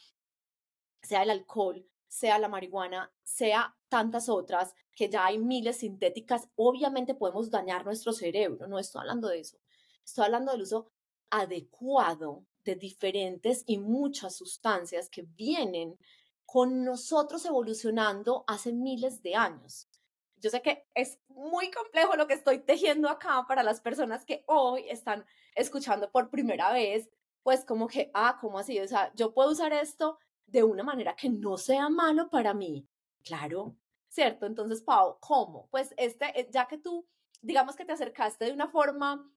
[1.02, 7.16] sea el alcohol, sea la marihuana, sea tantas otras, que ya hay miles sintéticas, obviamente
[7.16, 8.68] podemos dañar nuestro cerebro.
[8.68, 9.58] No estoy hablando de eso.
[10.06, 10.92] Estoy hablando del uso
[11.34, 15.98] adecuado de diferentes y muchas sustancias que vienen
[16.46, 19.90] con nosotros evolucionando hace miles de años.
[20.38, 24.44] Yo sé que es muy complejo lo que estoy tejiendo acá para las personas que
[24.48, 27.10] hoy están escuchando por primera vez,
[27.42, 28.80] pues como que, ah, ¿cómo así?
[28.80, 32.88] O sea, yo puedo usar esto de una manera que no sea malo para mí.
[33.24, 33.76] Claro,
[34.08, 34.46] ¿cierto?
[34.46, 35.68] Entonces, Pau, ¿cómo?
[35.72, 37.08] Pues este, eh, ya que tú,
[37.42, 39.28] digamos que te acercaste de una forma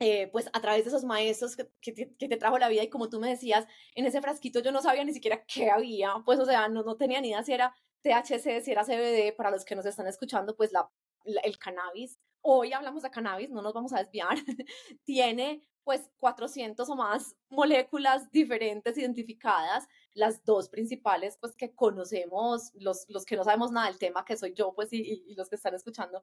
[0.00, 3.20] eh, pues a través de esos maestros que, te trajo la vida y como tú
[3.20, 6.68] me decías, en ese frasquito yo no sabía ni siquiera qué había, pues o sea,
[6.68, 9.84] no, no tenía ni idea si era THC, si era CBD, para los que nos
[9.84, 10.90] están escuchando, pues la,
[11.24, 14.36] el cannabis, hoy hablamos de cannabis, no nos vamos a desviar,
[15.04, 23.08] tiene pues 400 o más moléculas diferentes identificadas, las dos principales pues que conocemos, los,
[23.08, 25.56] los que no sabemos nada del tema, que soy yo pues y, y los que
[25.56, 26.22] están escuchando,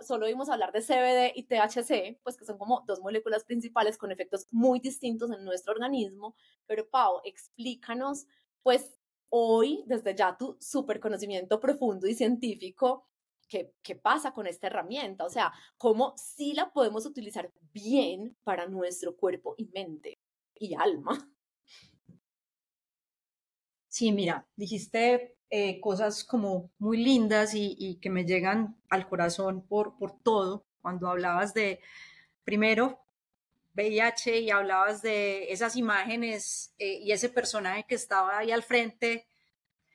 [0.00, 4.12] solo oímos hablar de CBD y THC, pues que son como dos moléculas principales con
[4.12, 8.26] efectos muy distintos en nuestro organismo, pero Pau, explícanos
[8.62, 8.98] pues
[9.30, 13.04] hoy desde ya tu super conocimiento profundo y científico,
[13.48, 15.24] ¿Qué, qué, pasa con esta herramienta?
[15.24, 20.18] O sea, cómo sí la podemos utilizar bien para nuestro cuerpo y mente
[20.54, 21.32] y alma.
[23.98, 29.98] Sí, mira, dijiste eh, cosas como muy lindas y, que me llegan al corazón por,
[29.98, 30.64] por todo.
[30.80, 31.80] Cuando hablabas de,
[32.44, 33.00] primero,
[33.74, 39.26] VIH y hablabas de esas imágenes eh, y ese personaje que estaba ahí al frente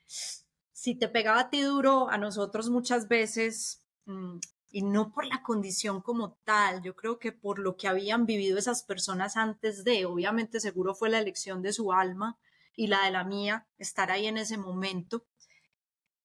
[0.06, 4.36] si te pegaba a ti duro, a nosotros muchas veces, mm,
[4.70, 8.58] y no por la condición como tal, yo creo que por lo que habían vivido
[8.58, 12.36] esas personas antes de, obviamente seguro fue la elección de su alma
[12.76, 15.26] y la de la mía, estar ahí en ese momento.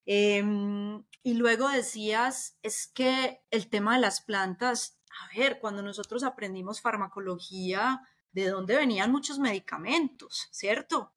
[0.06, 6.24] Em, y luego decías, es que el tema de las plantas, a ver, cuando nosotros
[6.24, 10.48] aprendimos farmacología, ¿de dónde venían muchos medicamentos?
[10.52, 11.14] ¿Cierto?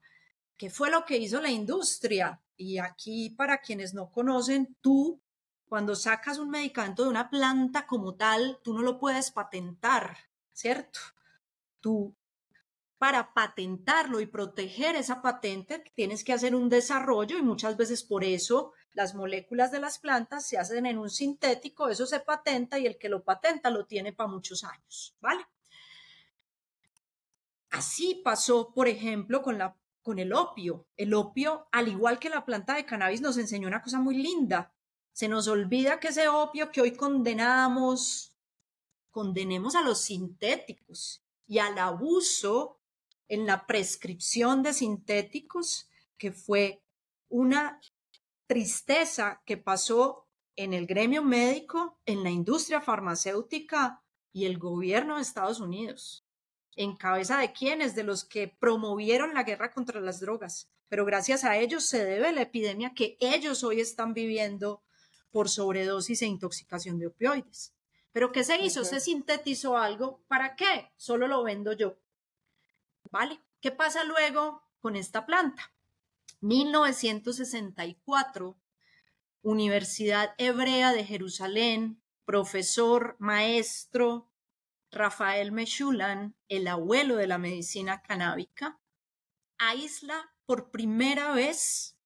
[0.57, 2.43] ¿Qué fue lo que hizo la industria?
[2.57, 5.21] Y aquí, para quienes no conocen, tú,
[5.65, 10.19] cuando sacas un medicamento de una planta como tal, tú no lo puedes patentar,
[10.53, 11.01] ¿cierto?
[11.81, 12.15] Tú,
[13.03, 18.23] para patentarlo y proteger esa patente, tienes que hacer un desarrollo y muchas veces por
[18.23, 22.87] eso las moléculas de las plantas se hacen en un sintético, eso se patenta y
[22.87, 25.45] el que lo patenta lo tiene para muchos años, ¿vale?
[27.71, 30.87] Así pasó, por ejemplo, con, la, con el opio.
[30.97, 34.73] El opio, al igual que la planta de cannabis, nos enseñó una cosa muy linda.
[35.11, 38.37] Se nos olvida que ese opio que hoy condenamos,
[39.11, 42.79] condenemos a los sintéticos y al abuso
[43.33, 46.83] en la prescripción de sintéticos, que fue
[47.31, 47.81] una
[48.47, 55.23] tristeza que pasó en el gremio médico, en la industria farmacéutica y el gobierno de
[55.23, 56.27] Estados Unidos.
[56.77, 57.95] ¿En cabeza de quiénes?
[57.95, 60.71] De los que promovieron la guerra contra las drogas.
[60.91, 64.83] Pero gracias a ellos se debe la epidemia que ellos hoy están viviendo
[65.31, 67.73] por sobredosis e intoxicación de opioides.
[68.13, 68.85] Pero ¿qué se hizo?
[68.85, 70.23] Se sintetizó algo.
[70.29, 70.93] ¿Para qué?
[70.97, 71.97] Solo lo vendo yo.
[73.13, 73.41] ¿Vale?
[73.61, 75.75] ¿Qué pasa luego con esta planta?
[76.41, 78.59] 1964,
[79.43, 84.31] Universidad Hebrea de Jerusalén, profesor, maestro
[84.91, 88.81] Rafael Meshulan, el abuelo de la medicina canábica,
[89.59, 91.99] aísla por primera vez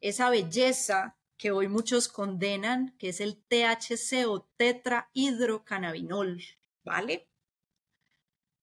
[0.00, 6.42] esa belleza que hoy muchos condenan, que es el THC o tetrahidrocannabinol,
[6.84, 7.28] ¿vale?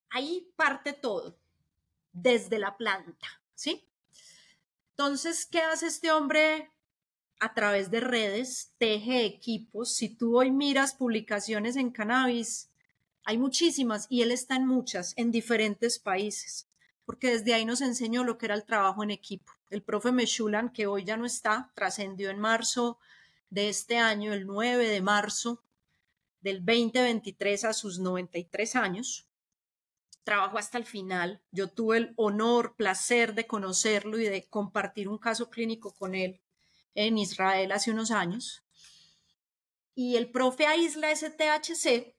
[0.09, 1.37] Ahí parte todo,
[2.15, 3.85] desde la planta, ¿sí?
[4.91, 6.71] Entonces, ¿qué hace este hombre
[7.39, 8.71] a través de redes?
[8.77, 9.93] Teje equipos.
[9.93, 12.69] Si tú hoy miras publicaciones en cannabis,
[13.25, 16.67] hay muchísimas y él está en muchas, en diferentes países,
[17.05, 19.51] porque desde ahí nos enseñó lo que era el trabajo en equipo.
[19.69, 22.97] El profe Meshulan, que hoy ya no está, trascendió en marzo
[23.49, 25.61] de este año, el 9 de marzo
[26.39, 29.24] del 2023 a sus 93 años
[30.25, 31.41] trabajo hasta el final.
[31.51, 36.41] Yo tuve el honor, placer de conocerlo y de compartir un caso clínico con él
[36.95, 38.63] en Israel hace unos años.
[39.93, 42.17] Y el profe aísla ese THC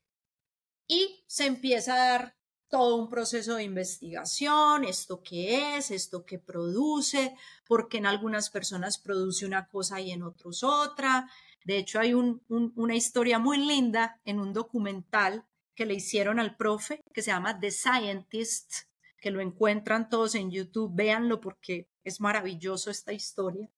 [0.87, 2.37] y se empieza a dar
[2.69, 8.99] todo un proceso de investigación, esto qué es, esto qué produce, porque en algunas personas
[8.99, 11.31] produce una cosa y en otros otra.
[11.65, 15.45] De hecho, hay una historia muy linda en un documental
[15.77, 18.89] que le hicieron al profe, que se llama The Scientist,
[19.21, 23.71] que lo encuentran todos en YouTube, véanlo porque es maravilloso esta historia.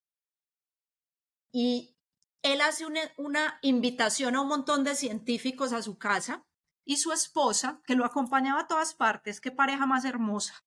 [1.53, 1.97] Y
[2.43, 6.47] él hace una, una invitación a un montón de científicos a su casa
[6.85, 10.65] y su esposa, que lo acompañaba a todas partes, qué pareja más hermosa.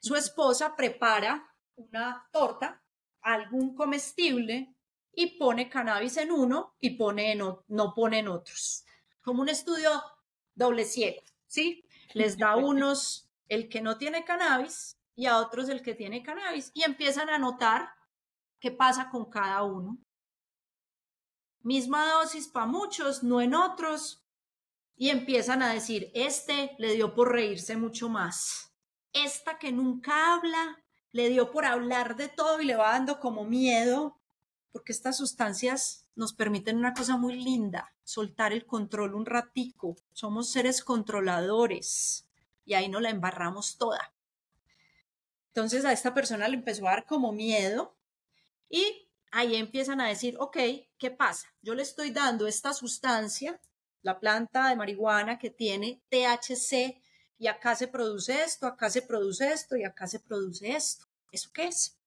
[0.00, 2.82] Su esposa prepara una torta,
[3.22, 4.74] algún comestible
[5.12, 8.84] y pone cannabis en uno y pone no pone en otros.
[9.22, 9.90] Como un estudio
[10.54, 11.84] doble ciego, ¿sí?
[12.12, 16.70] Les da unos el que no tiene cannabis y a otros el que tiene cannabis
[16.74, 17.90] y empiezan a notar
[18.60, 19.98] qué pasa con cada uno.
[21.60, 24.24] Misma dosis para muchos, no en otros,
[24.96, 28.72] y empiezan a decir, este le dio por reírse mucho más.
[29.12, 33.44] Esta que nunca habla, le dio por hablar de todo y le va dando como
[33.44, 34.20] miedo,
[34.72, 39.96] porque estas sustancias nos permiten una cosa muy linda, soltar el control un ratico.
[40.12, 42.28] Somos seres controladores
[42.64, 44.12] y ahí no la embarramos toda.
[45.48, 47.96] Entonces a esta persona le empezó a dar como miedo
[48.68, 50.56] y ahí empiezan a decir, ok,
[50.98, 51.48] ¿qué pasa?
[51.62, 53.60] Yo le estoy dando esta sustancia,
[54.02, 57.00] la planta de marihuana que tiene THC
[57.38, 61.06] y acá se produce esto, acá se produce esto y acá se produce esto.
[61.32, 61.98] ¿Eso qué es?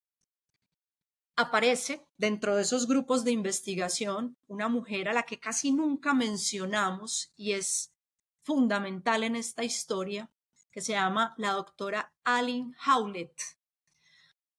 [1.38, 7.32] Aparece dentro de esos grupos de investigación una mujer a la que casi nunca mencionamos
[7.38, 7.94] y es
[8.40, 10.32] fundamental en esta historia,
[10.72, 13.40] que se llama la doctora Aline Howlett.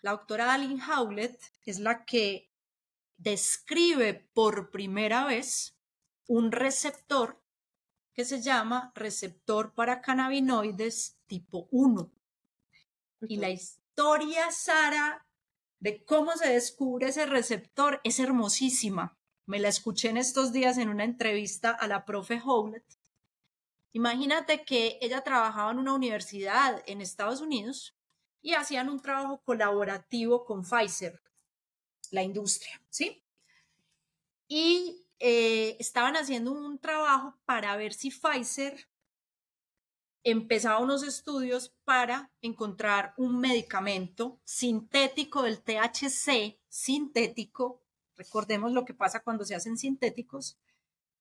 [0.02, 2.48] La doctora Aline Howlett es la que
[3.16, 5.76] describe por primera vez
[6.28, 7.42] un receptor
[8.14, 12.12] que se llama receptor para cannabinoides tipo 1.
[13.22, 15.27] Y la historia, Sara,
[15.80, 19.16] de cómo se descubre ese receptor es hermosísima.
[19.46, 22.84] Me la escuché en estos días en una entrevista a la profe Howlett.
[23.92, 27.96] Imagínate que ella trabajaba en una universidad en Estados Unidos
[28.42, 31.20] y hacían un trabajo colaborativo con Pfizer,
[32.10, 33.24] la industria, ¿sí?
[34.46, 38.88] Y eh, estaban haciendo un trabajo para ver si Pfizer
[40.24, 47.82] empezaba unos estudios para encontrar un medicamento sintético del THC, sintético,
[48.16, 50.58] recordemos lo que pasa cuando se hacen sintéticos,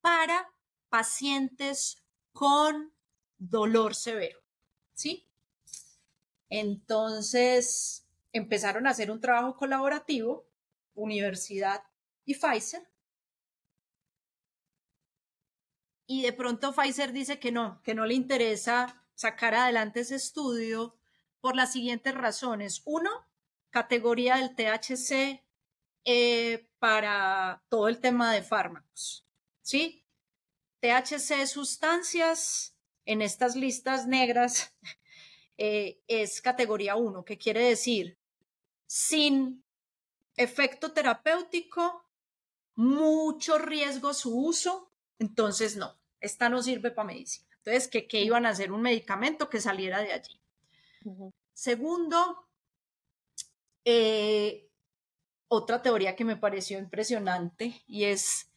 [0.02, 0.52] para
[0.90, 2.94] pacientes con
[3.38, 4.40] dolor severo,
[4.94, 5.28] ¿sí?
[6.50, 10.48] Entonces, empezaron a hacer un trabajo colaborativo,
[10.96, 11.84] universidad
[12.26, 12.88] y Pfizer,
[16.08, 20.98] y de pronto Pfizer dice que no, que no le interesa sacar adelante ese estudio
[21.42, 22.82] por las siguientes razones.
[22.86, 23.10] Uno,
[23.70, 25.44] categoría del THC
[26.06, 29.26] eh, para todo el tema de fármacos.
[29.62, 30.06] ¿Sí?
[30.80, 34.74] THC sustancias en estas listas negras
[35.58, 38.18] eh, es categoría 1, que quiere decir
[38.86, 39.66] sin
[40.38, 42.06] efecto terapéutico,
[42.76, 44.87] mucho riesgo su uso,
[45.20, 47.48] entonces no, esta no sirve para medicina.
[47.58, 50.40] Entonces, que, que iban a hacer un medicamento que saliera de allí.
[51.54, 52.48] Segundo,
[53.86, 54.70] eh,
[55.48, 58.50] otra teoría que me pareció impresionante y es,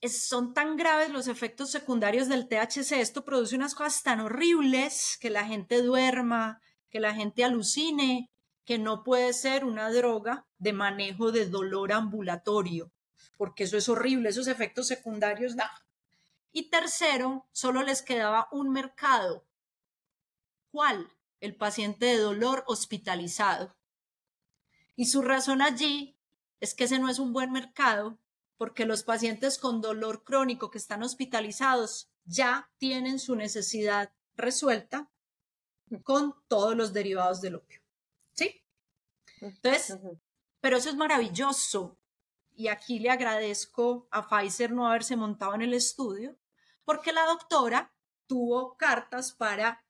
[0.00, 5.18] es, son tan graves los efectos secundarios del THC, esto produce unas cosas tan horribles
[5.20, 6.60] que la gente duerma,
[6.90, 8.30] que la gente alucine,
[8.64, 12.92] que no puede ser una droga de manejo de dolor ambulatorio,
[13.38, 15.70] porque eso es horrible, esos efectos secundarios da.
[16.52, 19.46] Y tercero, solo les quedaba un mercado.
[20.70, 21.10] ¿Cuál?
[21.40, 23.74] El paciente de dolor hospitalizado.
[24.96, 26.18] Y su razón allí
[26.60, 28.18] es que ese no es un buen mercado
[28.56, 35.08] porque los pacientes con dolor crónico que están hospitalizados ya tienen su necesidad resuelta
[36.02, 37.80] con todos los derivados del opio.
[38.32, 38.62] ¿Sí?
[39.40, 39.96] Entonces,
[40.60, 41.96] pero eso es maravilloso.
[42.58, 46.36] Y aquí le agradezco a Pfizer no haberse montado en el estudio,
[46.84, 47.94] porque la doctora
[48.26, 49.86] tuvo cartas para,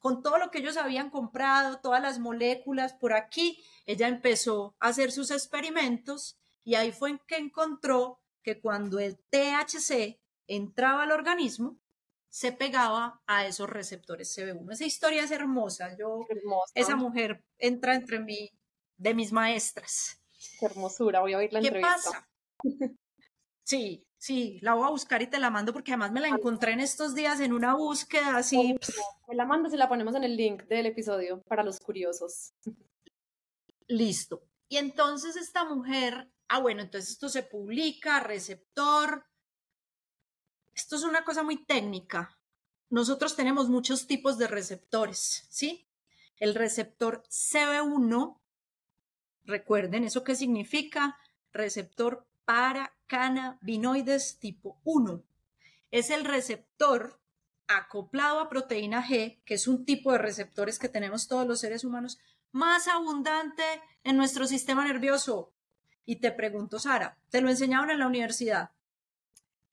[0.00, 4.88] con todo lo que ellos habían comprado, todas las moléculas por aquí, ella empezó a
[4.88, 10.18] hacer sus experimentos y ahí fue en que encontró que cuando el THC
[10.48, 11.78] entraba al organismo,
[12.28, 14.72] se pegaba a esos receptores CB1.
[14.72, 15.96] Esa historia es hermosa.
[15.96, 16.26] Yo,
[16.74, 18.50] esa mujer entra entre mí,
[18.96, 20.20] de mis maestras.
[20.58, 22.28] Qué hermosura, voy a oír la ¿Qué pasa?
[23.66, 26.70] Sí, sí, la voy a buscar y te la mando porque además me la encontré
[26.70, 28.76] en estos días en una búsqueda así.
[29.26, 32.54] Me la mandas y la ponemos en el link del episodio para los curiosos.
[33.88, 34.44] Listo.
[34.68, 39.26] Y entonces esta mujer, ah, bueno, entonces esto se publica, receptor.
[40.72, 42.38] Esto es una cosa muy técnica.
[42.88, 45.88] Nosotros tenemos muchos tipos de receptores, ¿sí?
[46.38, 48.38] El receptor CB1,
[49.46, 51.18] recuerden, ¿eso qué significa?
[51.52, 55.22] Receptor para cannabinoides tipo 1.
[55.90, 57.20] Es el receptor
[57.68, 61.84] acoplado a proteína G, que es un tipo de receptores que tenemos todos los seres
[61.84, 62.18] humanos,
[62.52, 63.64] más abundante
[64.04, 65.52] en nuestro sistema nervioso.
[66.04, 68.70] Y te pregunto, Sara, ¿te lo enseñaron en la universidad?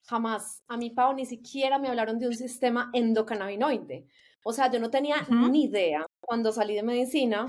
[0.04, 0.64] Jamás.
[0.68, 4.08] A mi Pau ni siquiera me hablaron de un sistema endocannabinoide.
[4.44, 7.46] O sea, yo no tenía ni idea cuando salí de medicina,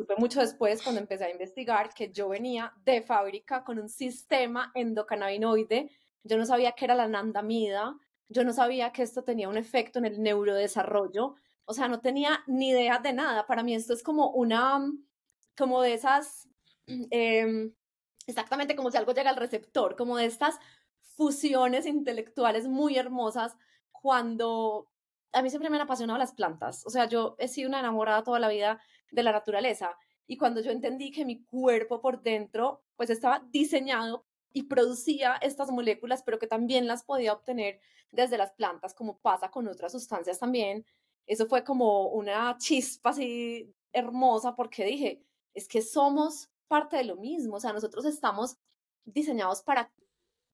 [0.00, 4.72] supe mucho después cuando empecé a investigar que yo venía de fábrica con un sistema
[4.74, 5.90] endocannabinoide.
[6.24, 7.98] Yo no sabía que era la nandamida,
[8.30, 11.34] yo no sabía que esto tenía un efecto en el neurodesarrollo,
[11.66, 13.46] o sea, no tenía ni idea de nada.
[13.46, 14.90] Para mí esto es como una,
[15.54, 16.48] como de esas,
[16.86, 17.74] em,
[18.26, 20.58] exactamente como si algo llega al receptor, como de estas
[21.14, 23.54] fusiones intelectuales muy hermosas
[23.92, 24.89] cuando
[25.32, 26.84] a mí siempre me han apasionado las plantas.
[26.86, 30.60] O sea, yo he sido una enamorada toda la vida de la naturaleza y cuando
[30.60, 36.38] yo entendí que mi cuerpo por dentro pues estaba diseñado y producía estas moléculas, pero
[36.38, 40.84] que también las podía obtener desde las plantas, como pasa con otras sustancias también,
[41.26, 45.22] eso fue como una chispa así hermosa porque dije,
[45.54, 48.56] es que somos parte de lo mismo, o sea, nosotros estamos
[49.04, 49.92] diseñados para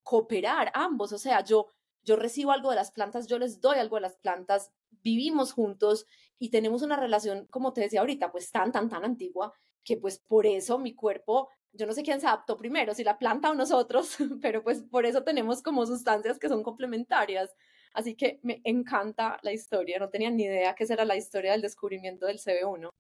[0.02, 1.72] cooperar ambos, o sea, yo
[2.06, 4.70] yo recibo algo de las plantas, yo les doy algo de las plantas,
[5.02, 6.06] vivimos juntos
[6.38, 9.52] y tenemos una relación, como te decía ahorita, pues tan, tan, tan antigua,
[9.84, 13.18] que pues por eso mi cuerpo, yo no sé quién se adaptó primero, si la
[13.18, 17.54] planta o nosotros, pero pues por eso tenemos como sustancias que son complementarias.
[17.92, 21.52] Así que me encanta la historia, no tenía ni idea que esa era la historia
[21.52, 22.90] del descubrimiento del CB1.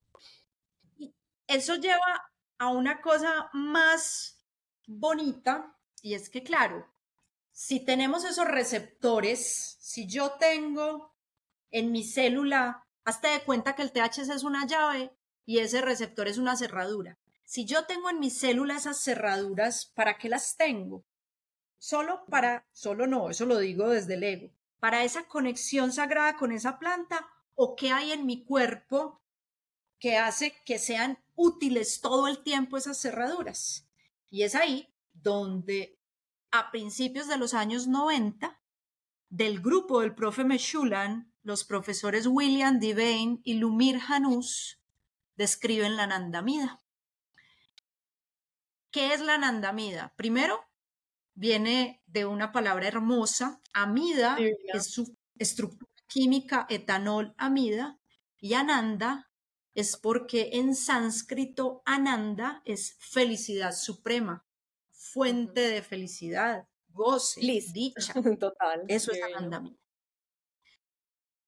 [1.46, 4.42] Eso lleva a una cosa más
[4.86, 6.86] bonita y es que, claro,
[7.56, 11.14] si tenemos esos receptores, si yo tengo
[11.70, 15.10] en mi célula, hazte de cuenta que el THC es una llave
[15.46, 17.18] y ese receptor es una cerradura.
[17.44, 21.06] Si yo tengo en mi célula esas cerraduras, ¿para qué las tengo?
[21.78, 26.52] Solo para, solo no, eso lo digo desde el ego para esa conexión sagrada con
[26.52, 29.22] esa planta o qué hay en mi cuerpo
[29.98, 33.88] que hace que sean útiles todo el tiempo esas cerraduras.
[34.30, 35.98] Y es ahí donde
[36.58, 38.60] a principios de los años 90,
[39.28, 44.80] del grupo del profe Meshulan, los profesores William Devane y Lumir Hanus
[45.36, 46.82] describen la nandamida.
[48.90, 50.14] ¿Qué es la nandamida?
[50.16, 50.64] Primero,
[51.34, 54.38] viene de una palabra hermosa, amida,
[54.72, 57.98] es su estructura química etanol amida
[58.38, 59.30] y ananda
[59.74, 64.45] es porque en sánscrito ananda es felicidad suprema,
[65.16, 67.40] fuente de felicidad, goce,
[67.72, 68.12] dicha.
[68.38, 68.84] Total.
[68.86, 69.78] Eso es anandamida.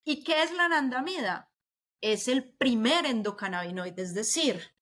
[0.05, 1.53] ¿Y qué es la anandamida?
[2.01, 4.75] Es el primer endocannabinoide, es decir,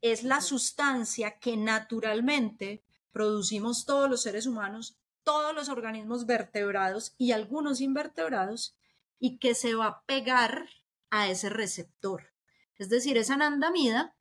[0.00, 7.30] es la sustancia que naturalmente producimos todos los seres humanos, todos los organismos vertebrados y
[7.30, 8.76] algunos invertebrados,
[9.20, 10.68] y que se va a pegar
[11.10, 12.32] a ese receptor.
[12.74, 14.16] Es decir, esa anandamida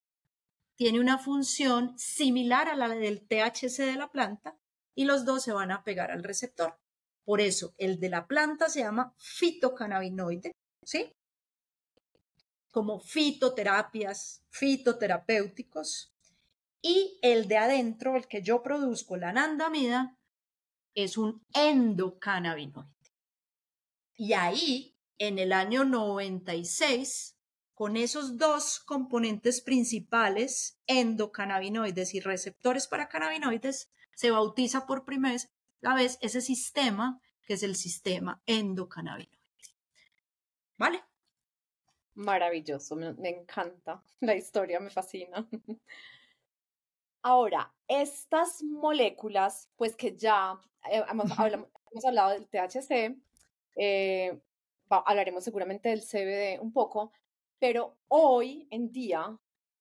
[0.75, 4.57] tiene una función similar a la del THC de la planta
[4.93, 6.77] y los dos se van a pegar al receptor.
[7.23, 10.51] Por eso, el de la planta se llama fitocannabinoide,
[10.83, 11.11] ¿sí?
[12.71, 16.13] Como fitoterapias, fitoterapéuticos.
[16.81, 20.17] Y el de adentro, el que yo produzco, la anandamida,
[20.93, 22.91] es un endocannabinoide.
[24.17, 27.34] Y ahí, en el año 96,
[27.75, 35.37] con esos dos componentes principales, endocannabinoides y receptores para cannabinoides, se bautiza por primera
[35.95, 39.37] vez ese sistema que es el sistema endocannabinoide.
[40.77, 41.03] ¿Vale?
[42.15, 44.01] Maravilloso, me, encanta.
[44.21, 45.47] La historia me fascina.
[47.21, 50.57] Ahora, estas moléculas, pues que ya
[50.89, 51.29] eh, hemos,
[52.05, 53.17] hablado del THC,
[53.75, 54.39] eh,
[54.89, 57.11] hablaremos seguramente del CBD un poco,
[57.67, 59.35] pero hoy en día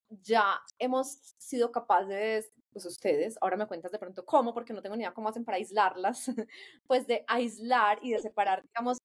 [0.09, 4.97] ya hemos sido capaces, pues ustedes, ahora me cuentas de pronto cómo, porque no tengo
[4.97, 6.25] ni idea cómo hacen para aislarlas,
[6.87, 8.97] pues de aislar y de separar, digamos,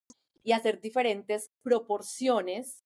[0.43, 2.81] y hacer diferentes proporciones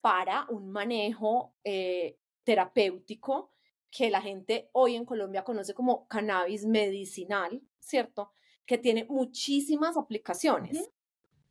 [0.00, 3.50] para un manejo eh, terapéutico
[3.90, 8.30] que la gente hoy en Colombia conoce como cannabis medicinal, ¿cierto?
[8.64, 10.88] Que tiene muchísimas aplicaciones.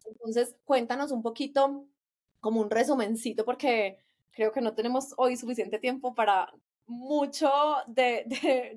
[0.06, 1.90] Entonces, cuéntanos un poquito
[2.42, 3.98] como un resumencito, porque
[4.32, 6.52] creo que no tenemos hoy suficiente tiempo para
[6.88, 7.50] mucho
[7.88, 8.26] de,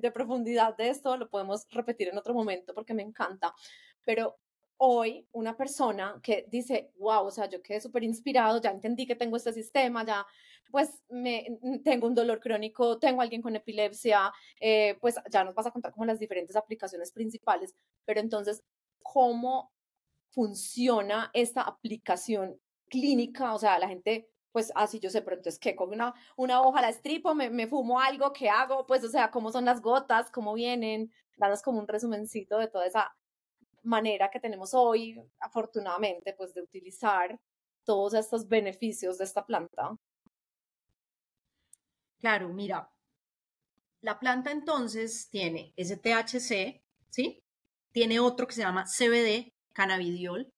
[0.01, 3.53] de, profundidad de esto, lo podemos repetir en otro momento porque me encanta,
[4.05, 4.37] pero
[4.77, 9.15] hoy una persona que dice, wow, o sea, yo quedé súper inspirado, ya entendí que
[9.15, 10.25] tengo este sistema, ya
[10.71, 15.67] pues me, tengo un dolor crónico, tengo alguien con epilepsia, eh, pues ya nos vas
[15.67, 18.63] a contar como las diferentes aplicaciones principales, pero entonces,
[19.01, 19.71] ¿cómo
[20.29, 22.59] funciona esta aplicación
[22.89, 25.75] clínica, o sea, la gente, pues así yo sé, pero entonces, ¿qué?
[25.75, 28.85] Con una, una hoja la estripo, me, me fumo algo, ¿qué hago?
[28.85, 30.31] Pues, o sea, ¿cómo son las gotas?
[30.31, 31.11] ¿Cómo vienen?
[31.37, 33.15] Danos como un resumencito de toda esa
[33.83, 37.39] manera que tenemos hoy, afortunadamente, pues de utilizar
[37.83, 39.97] todos estos beneficios de esta planta.
[42.19, 42.89] Claro, mira,
[44.01, 47.43] la planta entonces tiene STHC, ¿sí?
[47.91, 50.51] Tiene otro que se llama CBD, cannabidiol,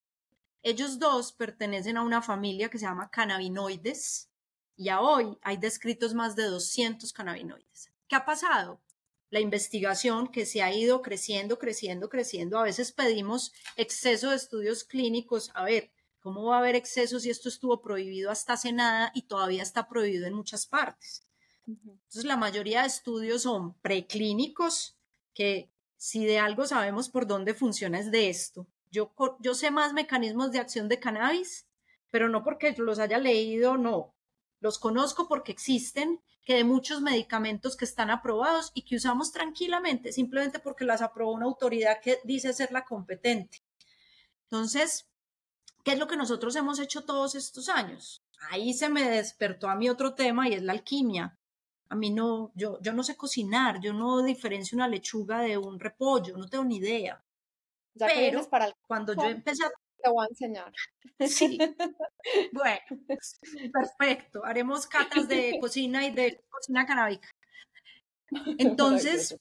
[0.64, 4.30] ellos dos pertenecen a una familia que se llama cannabinoides
[4.76, 7.92] y a hoy hay descritos más de 200 cannabinoides.
[8.08, 8.82] ¿Qué ha pasado?
[9.30, 12.60] La investigación que se ha ido creciendo, creciendo, creciendo.
[12.60, 15.52] A veces pedimos exceso de estudios clínicos.
[15.56, 19.24] A ver, ¿cómo va a haber exceso si esto estuvo prohibido hasta hace nada y
[19.24, 21.28] todavía está prohibido en muchas partes?
[21.66, 24.98] Entonces, la mayoría de estudios son preclínicos,
[25.34, 28.68] que si de algo sabemos por dónde funciona es de esto.
[28.92, 29.14] Yo,
[29.54, 31.68] sé más mecanismos de acción de cannabis,
[32.12, 34.16] pero no porque los haya leído, no.
[34.60, 40.14] Los conozco porque existen, que de muchos medicamentos que están aprobados y que usamos tranquilamente,
[40.14, 43.62] simplemente porque las aprobó una autoridad que dice ser la competente.
[44.44, 45.10] Entonces,
[45.84, 48.24] ¿qué es lo que nosotros hemos hecho todos estos años?
[48.50, 51.38] Ahí se me despertó a mí otro tema y es la alquimia.
[51.90, 55.80] A mí no, yo, yo no sé cocinar, yo no diferencio una lechuga de un
[55.80, 57.22] repollo, no tengo ni idea.
[58.06, 59.72] Pero para cuando yo empecé a...
[60.02, 60.72] Te voy a enseñar.
[61.28, 61.58] Sí.
[62.54, 62.80] bueno,
[63.74, 64.46] perfecto.
[64.46, 67.28] Haremos catas de cocina y de cocina canábica.
[68.60, 69.36] Entonces,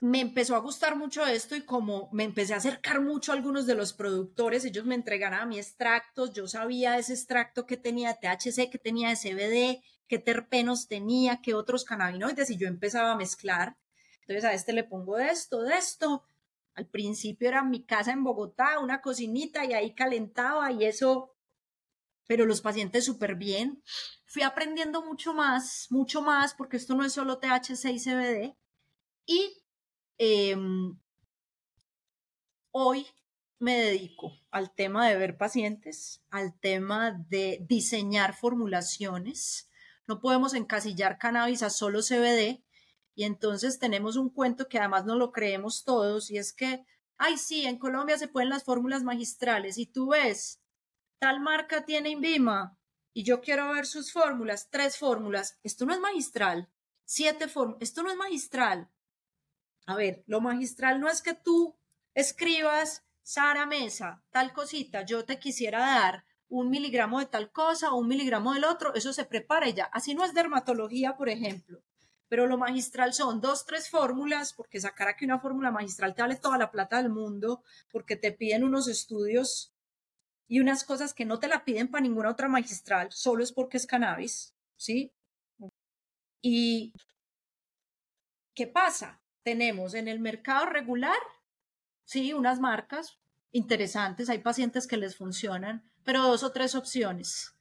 [0.00, 3.66] me empezó a gustar mucho esto y como me empecé a acercar mucho a algunos
[3.66, 8.14] de los productores, ellos me entregaron a mí extractos, yo sabía ese extracto que tenía
[8.14, 13.76] THC, que tenía CBD, qué terpenos tenía, qué otros cannabinoides y yo empezaba a mezclar.
[14.22, 16.24] Entonces a este le pongo de esto, de esto,
[16.74, 21.36] al principio era mi casa en Bogotá, una cocinita y ahí calentaba y eso,
[22.26, 23.82] pero los pacientes súper bien.
[24.26, 28.56] Fui aprendiendo mucho más, mucho más, porque esto no es solo THC y CBD.
[29.26, 29.62] Y
[30.18, 30.98] em,
[32.70, 33.06] hoy
[33.58, 39.68] me dedico al tema de ver pacientes, al tema de diseñar formulaciones.
[40.06, 42.64] No podemos encasillar cannabis a solo CBD,
[43.14, 46.84] y entonces tenemos un cuento que además no lo creemos todos y es que,
[47.16, 50.60] ay, sí, en Colombia se pueden las fórmulas magistrales y tú ves
[51.18, 52.78] tal marca tiene INVIMA
[53.12, 55.58] y yo quiero ver sus fórmulas, tres fórmulas.
[55.62, 56.70] Esto no es magistral.
[57.04, 57.82] Siete fórmulas.
[57.82, 58.88] Esto no es magistral.
[59.86, 61.76] A ver, lo magistral no es que tú
[62.14, 68.08] escribas, Sara Mesa, tal cosita, yo te quisiera dar un miligramo de tal cosa un
[68.08, 69.84] miligramo del otro, eso se prepara ya.
[69.84, 71.80] Así no es dermatología, por ejemplo.
[72.30, 76.36] Pero lo magistral son dos, tres fórmulas, porque sacar aquí una fórmula magistral te vale
[76.36, 79.74] toda la plata del mundo, porque te piden unos estudios
[80.46, 83.78] y unas cosas que no te la piden para ninguna otra magistral, solo es porque
[83.78, 85.12] es cannabis, ¿sí?
[86.40, 86.92] Y
[88.54, 89.20] ¿qué pasa?
[89.42, 91.18] Tenemos en el mercado regular,
[92.04, 93.18] sí, unas marcas
[93.50, 97.56] interesantes, hay pacientes que les funcionan, pero dos o tres opciones.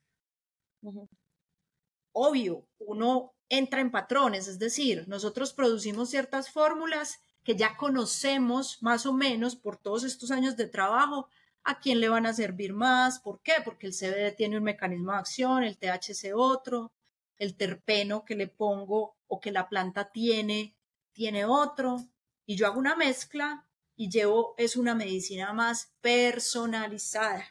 [2.12, 9.06] Obvio, uno entra en patrones, es decir, nosotros producimos ciertas fórmulas que ya conocemos más
[9.06, 11.28] o menos por todos estos años de trabajo,
[11.64, 13.54] a quién le van a servir más, ¿por qué?
[13.64, 16.92] Porque el CBD tiene un mecanismo de acción, el THC otro,
[17.38, 20.76] el terpeno que le pongo o que la planta tiene,
[21.12, 22.06] tiene otro,
[22.46, 27.46] y yo hago una mezcla y llevo, es una medicina más personalizada.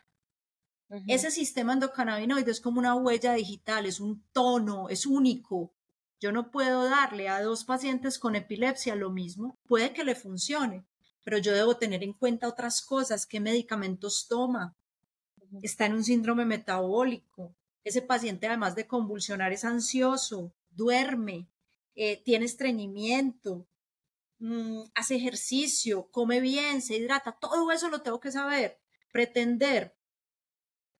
[1.06, 5.74] Ese sistema endocannabinoide es como una huella digital, es un tono, es único.
[6.20, 10.84] Yo no puedo darle a dos pacientes con epilepsia lo mismo, puede que le funcione,
[11.24, 14.76] pero yo debo tener en cuenta otras cosas, qué medicamentos toma,
[15.62, 17.54] está en un síndrome metabólico,
[17.84, 21.48] ese paciente además de convulsionar es ansioso, duerme,
[21.94, 23.66] eh, tiene estreñimiento,
[24.40, 28.78] mm, hace ejercicio, come bien, se hidrata, todo eso lo tengo que saber.
[29.10, 29.96] Pretender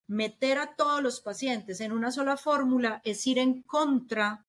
[0.09, 4.48] meter a todos los pacientes en una sola fórmula es ir en contra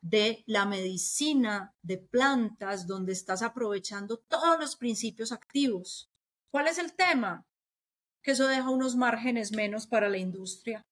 [0.00, 6.10] de la medicina de plantas donde estás aprovechando todos los principios activos.
[6.50, 7.46] ¿Cuál es el tema?
[8.22, 10.86] Que eso deja unos márgenes menos para la industria,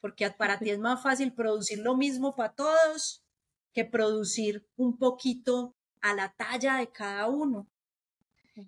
[0.00, 3.24] porque para ti es más fácil producir lo mismo para todos
[3.72, 7.68] que producir un poquito a la talla de cada uno.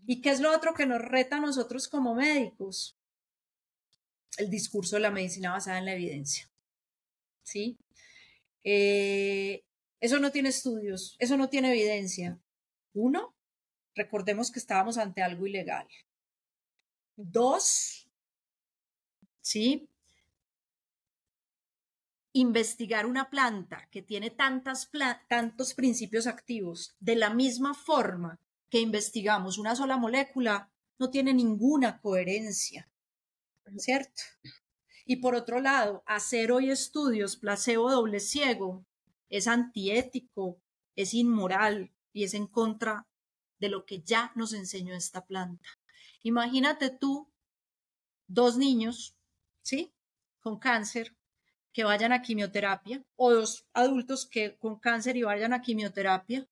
[0.07, 2.97] ¿Y qué es lo otro que nos reta a nosotros como médicos?
[4.39, 6.51] El discurso de la medicina basada en la evidencia.
[7.43, 7.79] ¿Sí?
[8.62, 9.64] Eh,
[10.05, 12.38] eso no tiene estudios, eso no tiene evidencia.
[12.92, 13.34] Uno,
[13.94, 15.88] recordemos que estábamos ante algo ilegal.
[17.16, 18.07] Dos,
[19.40, 19.88] ¿sí?
[22.34, 24.90] Investigar una planta que tiene tantas
[25.26, 28.38] tantos principios activos de la misma forma
[28.68, 32.90] que investigamos una sola molécula no tiene ninguna coherencia,
[33.78, 34.20] ¿cierto?
[35.07, 38.84] Y por otro lado, hacer hoy estudios placebo doble ciego
[39.29, 40.61] es antiético,
[40.97, 43.07] es inmoral y es en contra
[43.59, 45.68] de lo que ya nos enseñó esta planta.
[46.22, 47.31] Imagínate tú,
[48.27, 49.16] dos niños,
[49.62, 49.93] ¿sí?
[50.41, 51.16] Con cáncer
[51.72, 56.49] que vayan a quimioterapia o dos adultos que con cáncer y vayan a quimioterapia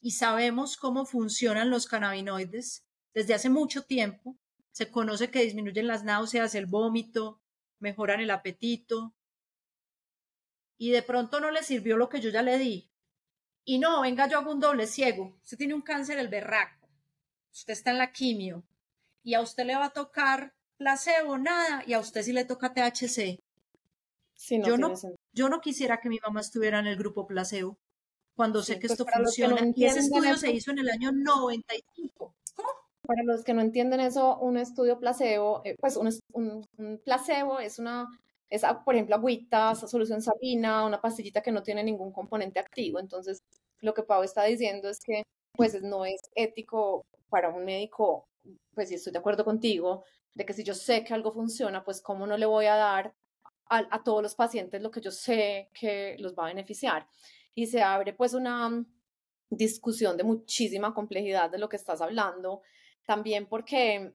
[0.00, 2.84] y sabemos cómo funcionan los cannabinoides
[3.14, 4.36] desde hace mucho tiempo.
[4.72, 7.40] Se conoce que disminuyen las náuseas, el vómito,
[7.78, 9.14] mejoran el apetito,
[10.80, 12.90] y de pronto no le sirvió lo que yo ya le di.
[13.66, 15.36] Y no, venga, yo hago un doble ciego.
[15.42, 16.88] Usted tiene un cáncer el berraco.
[17.52, 18.64] Usted está en la quimio.
[19.22, 21.84] Y a usted le va a tocar placebo, nada.
[21.86, 23.38] Y a usted sí le toca THC.
[24.64, 24.94] yo, no,
[25.32, 27.78] yo no quisiera que mi mamá estuviera en el grupo placebo
[28.34, 29.60] cuando sé que pues esto funciona.
[29.76, 32.34] y ese estudio se hizo en el año 95.
[32.54, 32.68] ¿Cómo?
[33.02, 38.08] Para los que no entienden eso, un estudio placebo, eh, pues un, placebo es una,
[38.50, 42.98] es, por ejemplo, agüita, solución sabina, una pastillita que no tiene ningún componente activo.
[42.98, 43.40] Entonces,
[43.80, 45.22] lo que Pau está diciendo es que,
[45.56, 48.26] pues, no es ético para un médico,
[48.74, 52.02] pues, si estoy de acuerdo contigo, de que si yo sé que algo funciona, pues,
[52.02, 53.14] ¿cómo no le voy a dar
[53.70, 57.06] a, a todos los pacientes lo que yo sé que los va a beneficiar?
[57.54, 58.84] Y se abre, pues, una
[59.50, 62.62] discusión de muchísima complejidad de lo que estás hablando
[63.04, 64.14] también porque,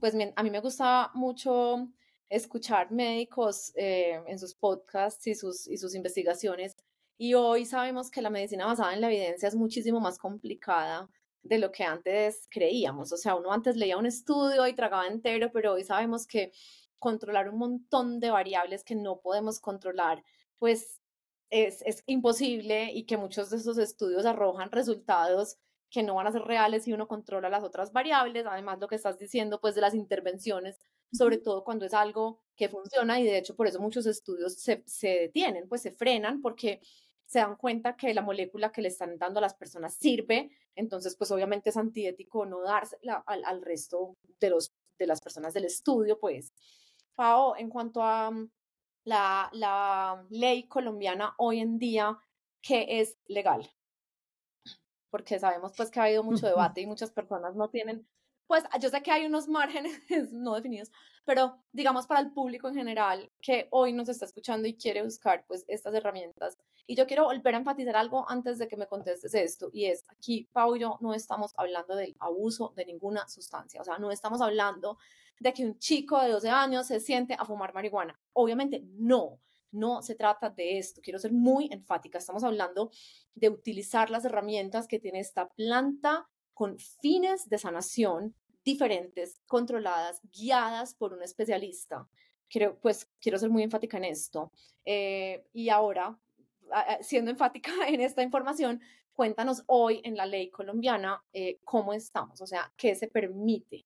[0.00, 1.88] pues a mí me gusta mucho
[2.28, 6.76] escuchar médicos eh, en sus podcasts y sus, y sus investigaciones.
[7.18, 11.08] Y hoy sabemos que la medicina basada en la evidencia es muchísimo más complicada
[11.42, 13.12] de lo que antes creíamos.
[13.12, 16.52] O sea, uno antes leía un estudio y tragaba entero, pero hoy sabemos que
[16.98, 20.24] controlar un montón de variables que no podemos controlar,
[20.58, 21.00] pues
[21.50, 25.58] es, es imposible y que muchos de esos estudios arrojan resultados
[25.90, 28.96] que no van a ser reales si uno controla las otras variables, además lo que
[28.96, 30.78] estás diciendo, pues de las intervenciones,
[31.12, 34.82] sobre todo cuando es algo que funciona y de hecho por eso muchos estudios se,
[34.86, 36.80] se detienen, pues se frenan porque
[37.26, 41.16] se dan cuenta que la molécula que le están dando a las personas sirve, entonces
[41.16, 45.64] pues obviamente es antiético no dársela al, al resto de, los, de las personas del
[45.64, 46.52] estudio, pues.
[47.16, 48.50] Pao, en cuanto a mm,
[49.04, 52.16] la, la ley colombiana hoy en día,
[52.62, 53.68] ¿qué es legal?
[55.10, 58.06] Porque sabemos pues que ha habido mucho debate y muchas personas no tienen
[58.46, 60.00] pues yo sé que hay unos márgenes
[60.32, 60.90] no definidos,
[61.24, 65.44] pero digamos para el público en general que hoy nos está escuchando y quiere buscar
[65.46, 66.56] pues estas herramientas.
[66.86, 70.04] Y yo quiero volver a enfatizar algo antes de que me contestes esto, y es
[70.08, 74.12] aquí, Pau y yo no estamos hablando del abuso de ninguna sustancia, o sea, no
[74.12, 74.98] estamos hablando
[75.40, 78.18] de que un chico de 12 años se siente a fumar marihuana.
[78.32, 79.40] Obviamente no,
[79.72, 81.00] no se trata de esto.
[81.02, 82.18] Quiero ser muy enfática.
[82.18, 82.90] Estamos hablando
[83.34, 88.34] de utilizar las herramientas que tiene esta planta con fines de sanación
[88.64, 92.08] diferentes, controladas, guiadas por un especialista.
[92.48, 94.50] Creo, pues quiero ser muy enfática en esto.
[94.82, 96.18] Eh, y ahora,
[97.02, 98.80] siendo enfática en esta información,
[99.12, 103.84] cuéntanos hoy en la ley colombiana eh, cómo estamos, o sea, qué se permite.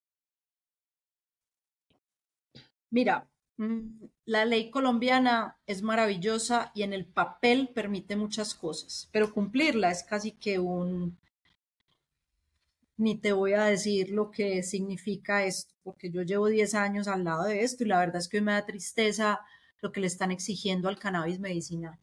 [2.90, 9.34] Mira, mm, la ley colombiana es maravillosa y en el papel permite muchas cosas, pero
[9.34, 11.18] cumplirla es casi que un
[13.00, 17.24] ni te voy a decir lo que significa esto, porque yo llevo 10 años al
[17.24, 19.40] lado de esto y la verdad es que me da tristeza
[19.80, 21.98] lo que le están exigiendo al cannabis medicinal.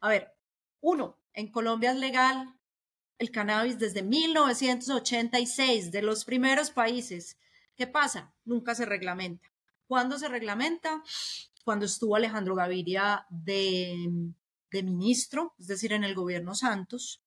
[0.00, 0.32] A ver,
[0.80, 2.56] uno, en Colombia es legal
[3.18, 7.36] el cannabis desde 1986, de los primeros países.
[7.76, 8.32] ¿Qué pasa?
[8.46, 9.46] Nunca se reglamenta.
[9.86, 11.02] ¿Cuándo se reglamenta?
[11.64, 14.32] Cuando estuvo Alejandro Gaviria de,
[14.70, 17.22] de ministro, es decir, en el gobierno Santos.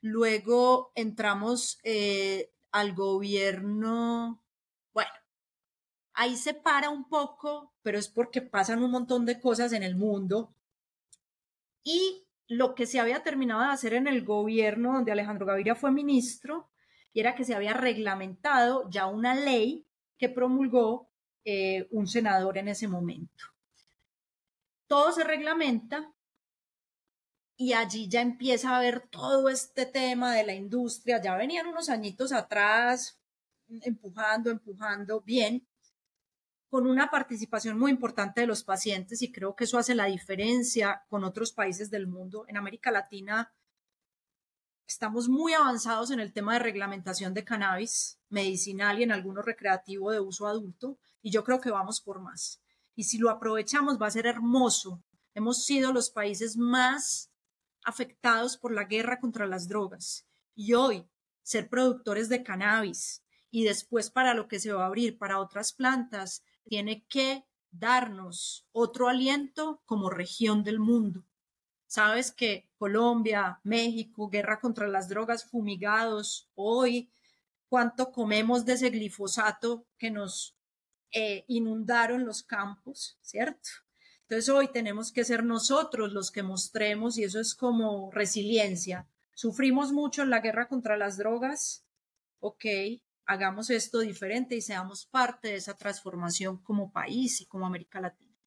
[0.00, 4.42] Luego entramos eh, al gobierno,
[4.92, 5.10] bueno,
[6.14, 9.96] ahí se para un poco, pero es porque pasan un montón de cosas en el
[9.96, 10.54] mundo.
[11.82, 15.92] Y lo que se había terminado de hacer en el gobierno donde Alejandro Gaviria fue
[15.92, 16.70] ministro,
[17.12, 19.86] y era que se había reglamentado ya una ley
[20.18, 21.10] que promulgó
[21.44, 23.44] eh, un senador en ese momento.
[24.86, 26.12] Todo se reglamenta
[27.60, 31.20] y allí ya empieza a ver todo este tema de la industria.
[31.20, 33.20] Ya venían unos añitos atrás
[33.82, 35.68] empujando, empujando bien,
[36.70, 41.04] con una participación muy importante de los pacientes y creo que eso hace la diferencia
[41.10, 42.46] con otros países del mundo.
[42.48, 43.52] En América Latina
[44.86, 50.10] estamos muy avanzados en el tema de reglamentación de cannabis medicinal y en algunos recreativo
[50.12, 52.62] de uso adulto y yo creo que vamos por más.
[52.94, 55.04] Y si lo aprovechamos va a ser hermoso.
[55.34, 57.29] Hemos sido los países más
[57.84, 60.26] afectados por la guerra contra las drogas.
[60.54, 61.08] Y hoy,
[61.42, 65.72] ser productores de cannabis y después para lo que se va a abrir para otras
[65.72, 71.24] plantas, tiene que darnos otro aliento como región del mundo.
[71.86, 77.10] Sabes que Colombia, México, guerra contra las drogas, fumigados, hoy,
[77.68, 80.56] cuánto comemos de ese glifosato que nos
[81.12, 83.68] eh, inundaron los campos, ¿cierto?
[84.30, 89.08] Entonces hoy tenemos que ser nosotros los que mostremos y eso es como resiliencia.
[89.34, 91.84] Sufrimos mucho en la guerra contra las drogas.
[92.38, 92.64] Ok,
[93.26, 98.38] hagamos esto diferente y seamos parte de esa transformación como país y como América Latina.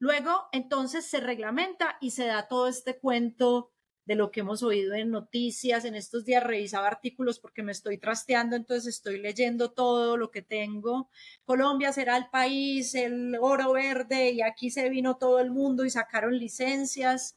[0.00, 3.72] Luego, entonces, se reglamenta y se da todo este cuento
[4.06, 5.84] de lo que hemos oído en noticias.
[5.84, 10.42] En estos días revisaba artículos porque me estoy trasteando, entonces estoy leyendo todo lo que
[10.42, 11.10] tengo.
[11.44, 15.90] Colombia será el país, el oro verde, y aquí se vino todo el mundo y
[15.90, 17.36] sacaron licencias.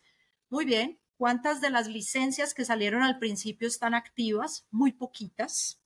[0.49, 0.99] Muy bien.
[1.17, 4.67] ¿Cuántas de las licencias que salieron al principio están activas?
[4.69, 5.81] Muy poquitas.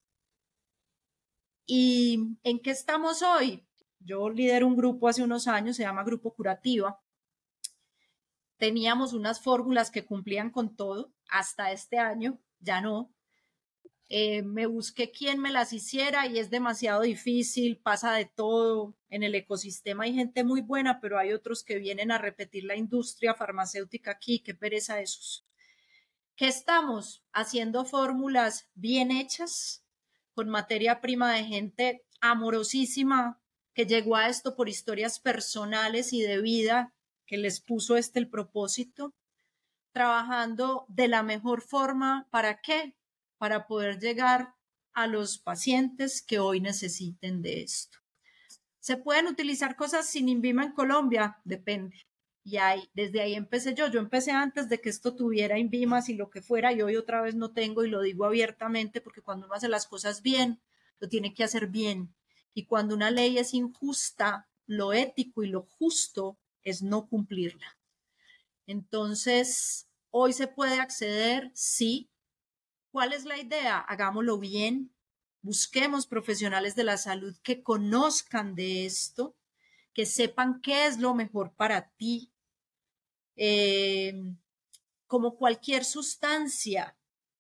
[1.66, 3.66] ¿Y en qué estamos hoy?
[4.00, 7.00] Yo lidero un grupo hace unos años, se llama Grupo Curativa,
[8.62, 13.12] teníamos unas fórmulas que cumplían con todo, hasta este año ya no.
[14.08, 18.96] Eh, me busqué quién me las hiciera y es demasiado difícil, pasa de todo.
[19.10, 22.76] En el ecosistema hay gente muy buena, pero hay otros que vienen a repetir la
[22.76, 25.44] industria farmacéutica aquí, qué pereza esos.
[26.36, 27.24] ¿Qué estamos?
[27.34, 29.84] Haciendo fórmulas bien hechas,
[30.36, 33.42] con materia prima de gente amorosísima
[33.74, 36.94] que llegó a esto por historias personales y de vida
[37.32, 39.16] que les puso este el propósito,
[39.94, 42.28] trabajando de la mejor forma.
[42.30, 42.98] ¿Para qué?
[43.38, 44.54] Para poder llegar
[44.92, 48.00] a los pacientes que hoy necesiten de esto.
[48.82, 51.38] ¿Se pueden utilizar cosas sin INVIMA en Colombia?
[51.46, 52.06] Depende.
[52.44, 53.88] Y ahí, desde ahí empecé yo.
[53.88, 57.22] Yo empecé antes de que esto tuviera INVIMAS y lo que fuera, y hoy otra
[57.22, 60.60] vez no tengo y lo digo abiertamente porque cuando uno hace las cosas bien,
[61.00, 62.14] lo tiene que hacer bien.
[62.54, 67.78] Y cuando una ley es injusta, lo ético y lo justo es no cumplirla.
[68.68, 72.10] Entonces, hoy se puede acceder, sí.
[72.92, 73.80] ¿Cuál es la idea?
[73.80, 74.94] Hagámoslo bien,
[75.42, 79.36] busquemos profesionales de la salud que conozcan de esto,
[79.94, 82.32] que sepan qué es lo mejor para ti.
[83.36, 84.38] Em,
[85.08, 86.96] como cualquier sustancia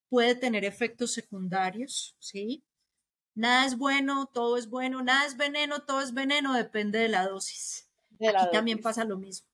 [0.10, 2.64] puede tener efectos secundarios, ¿sí?
[3.36, 7.28] Nada es bueno, todo es bueno, nada es veneno, todo es veneno, depende de la
[7.28, 7.91] dosis.
[8.28, 9.48] Aquí también pasa lo mismo.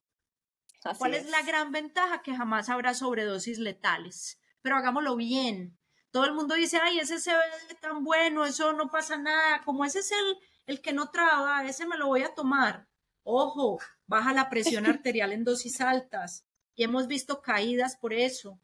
[0.97, 1.29] ¿Cuál es.
[1.29, 2.21] la gran ventaja?
[2.21, 5.77] Que jamás habrá sobredosis letales, pero hagámoslo bien.
[6.11, 9.83] Todo el mundo dice, ay, ese se ve tan bueno, eso no pasa nada, como
[9.85, 12.87] ese es el, el que no traba, ese me lo voy a tomar.
[13.23, 16.45] Ojo, baja la presión arterial en dosis altas
[16.75, 18.59] y hemos visto caídas por eso.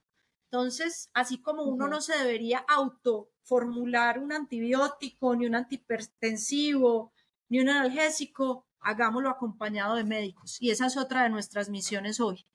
[0.45, 7.11] Entonces, así como uno no se debería autoformular un antibiótico, ni un antihipertensivo,
[7.49, 10.57] ni un analgésico, hagámoslo acompañado de médicos.
[10.61, 12.45] Y esa es otra de nuestras misiones hoy,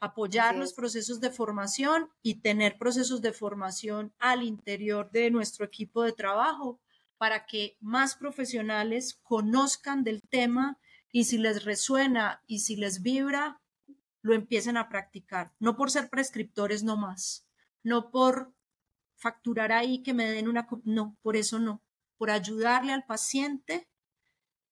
[0.00, 6.02] apoyar los procesos de formación y tener procesos de formación al interior de nuestro equipo
[6.02, 6.80] de trabajo
[7.16, 10.78] para que más profesionales conozcan del tema
[11.10, 13.60] y si les resuena y si les vibra,
[14.22, 15.52] lo empiecen a practicar.
[15.58, 17.46] No por ser prescriptores no más,
[17.82, 18.52] no por
[19.16, 20.68] facturar ahí que me den una...
[20.84, 21.82] No, por eso no,
[22.16, 23.88] por ayudarle al paciente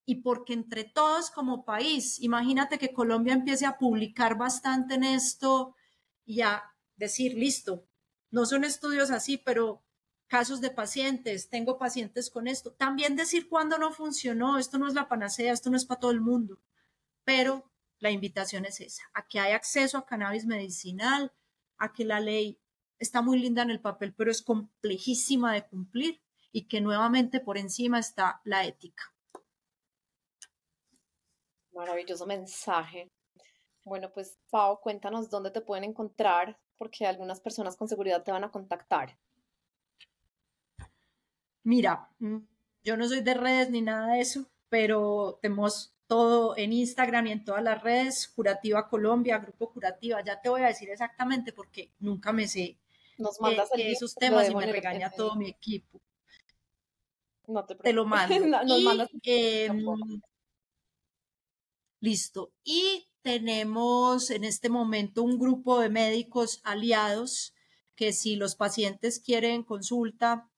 [0.07, 5.75] y porque entre todos como país, imagínate que Colombia empiece a publicar bastante en esto
[6.25, 6.63] y a
[6.95, 7.85] decir, listo,
[8.31, 9.83] no son estudios así, pero
[10.29, 12.73] casos de pacientes, tengo pacientes con esto.
[12.73, 16.13] También decir cuándo no funcionó, esto no es la panacea, esto no es para todo
[16.13, 16.61] el mundo,
[17.25, 21.33] pero la invitación es esa, a que haya acceso a cannabis medicinal,
[21.79, 22.61] a que la ley
[23.01, 27.59] está muy linda en el papel, pero es complejísima de cumplir y que nuevamente por
[27.59, 29.16] encima está la ética.
[31.77, 33.11] Maravilloso mensaje.
[33.85, 38.45] Bueno, pues Pau, cuéntanos dónde te pueden encontrar, porque algunas personas con seguridad te van
[38.45, 39.17] a contactar.
[41.63, 42.39] Mira, mm,
[42.83, 47.33] yo no soy de redes ni nada de eso, pero tenemos todo en Instagram y
[47.33, 51.93] en todas las redes, Curativa Colombia, Grupo Curativa, ya te voy a decir exactamente porque
[51.99, 52.79] nunca me sé
[53.19, 56.01] Nos mandas esos temas y me regaña todo mi equipo.
[57.49, 58.35] No te, te lo mando.
[58.65, 59.11] Nos mandas
[62.01, 62.53] Listo.
[62.65, 67.55] Y tenemos en este momento un grupo de médicos aliados
[67.97, 70.51] que si los pacientes quieren consulta,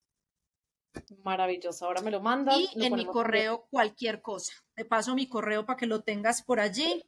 [1.23, 2.57] Maravilloso, ahora me lo mandas.
[2.57, 4.53] Y en mi correo cualquier cosa.
[4.75, 7.05] Te paso mi correo para que lo tengas por allí.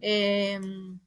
[0.00, 1.00] Em,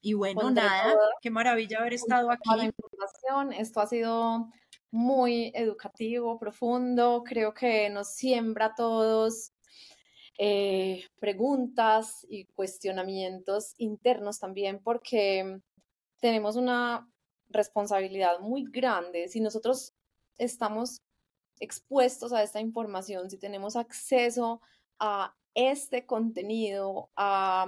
[0.00, 2.50] y bueno, nada, qué maravilla haber estado aquí.
[2.50, 3.52] información.
[3.52, 4.50] Esto ha sido
[4.92, 9.52] muy educativo, profundo, creo que nos siembra a todos
[10.38, 15.60] eh, preguntas y cuestionamientos internos también, porque
[16.20, 17.10] tenemos una
[17.48, 19.28] responsabilidad muy grande.
[19.28, 19.94] Si nosotros
[20.36, 21.00] estamos
[21.58, 24.60] expuestos a esta información, si tenemos acceso
[24.98, 27.66] a este contenido, a,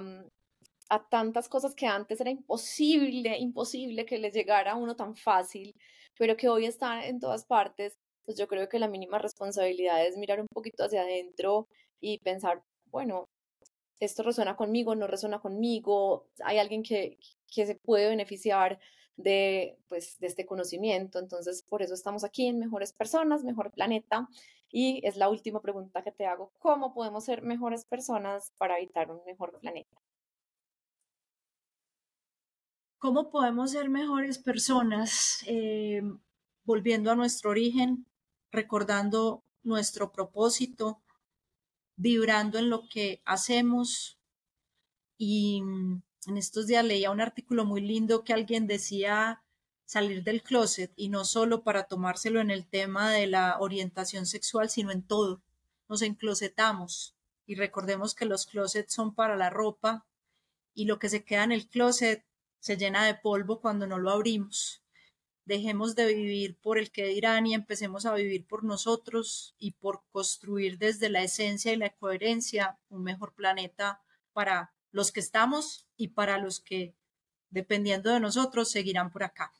[0.90, 5.74] a tantas cosas que antes era imposible, imposible que les llegara a uno tan fácil,
[6.18, 10.16] pero que hoy están en todas partes, pues yo creo que la mínima responsabilidad es
[10.16, 11.68] mirar un poquito hacia adentro
[12.00, 13.28] y pensar, bueno,
[14.00, 17.18] esto resuena conmigo, no resuena conmigo, hay alguien que,
[17.52, 18.78] que se puede beneficiar
[19.16, 21.18] de, pues, de este conocimiento.
[21.18, 24.28] Entonces, por eso estamos aquí en Mejores Personas, Mejor Planeta.
[24.70, 29.10] Y es la última pregunta que te hago, ¿cómo podemos ser mejores personas para evitar
[29.10, 29.96] un mejor planeta?
[33.04, 35.44] ¿Cómo podemos ser mejores personas?
[35.46, 36.00] Eh,
[36.64, 38.06] volviendo a nuestro origen,
[38.50, 41.02] recordando nuestro propósito,
[41.96, 44.18] vibrando en lo que hacemos.
[45.18, 49.42] Y mm, en estos días leía un artículo muy lindo que alguien decía
[49.84, 54.70] salir del closet y no solo para tomárselo en el tema de la orientación sexual,
[54.70, 55.42] sino en todo.
[55.90, 60.06] Nos enclosetamos y recordemos que los closets son para la ropa
[60.72, 62.24] y lo que se queda en el closet
[62.64, 64.82] se llena de polvo cuando no lo abrimos.
[65.44, 70.02] Dejemos de vivir por el que dirán y empecemos a vivir por nosotros y por
[70.10, 74.00] construir desde la esencia y la coherencia un mejor planeta
[74.32, 76.94] para los que estamos y para los que,
[77.50, 79.52] dependiendo de nosotros, seguirán por acá.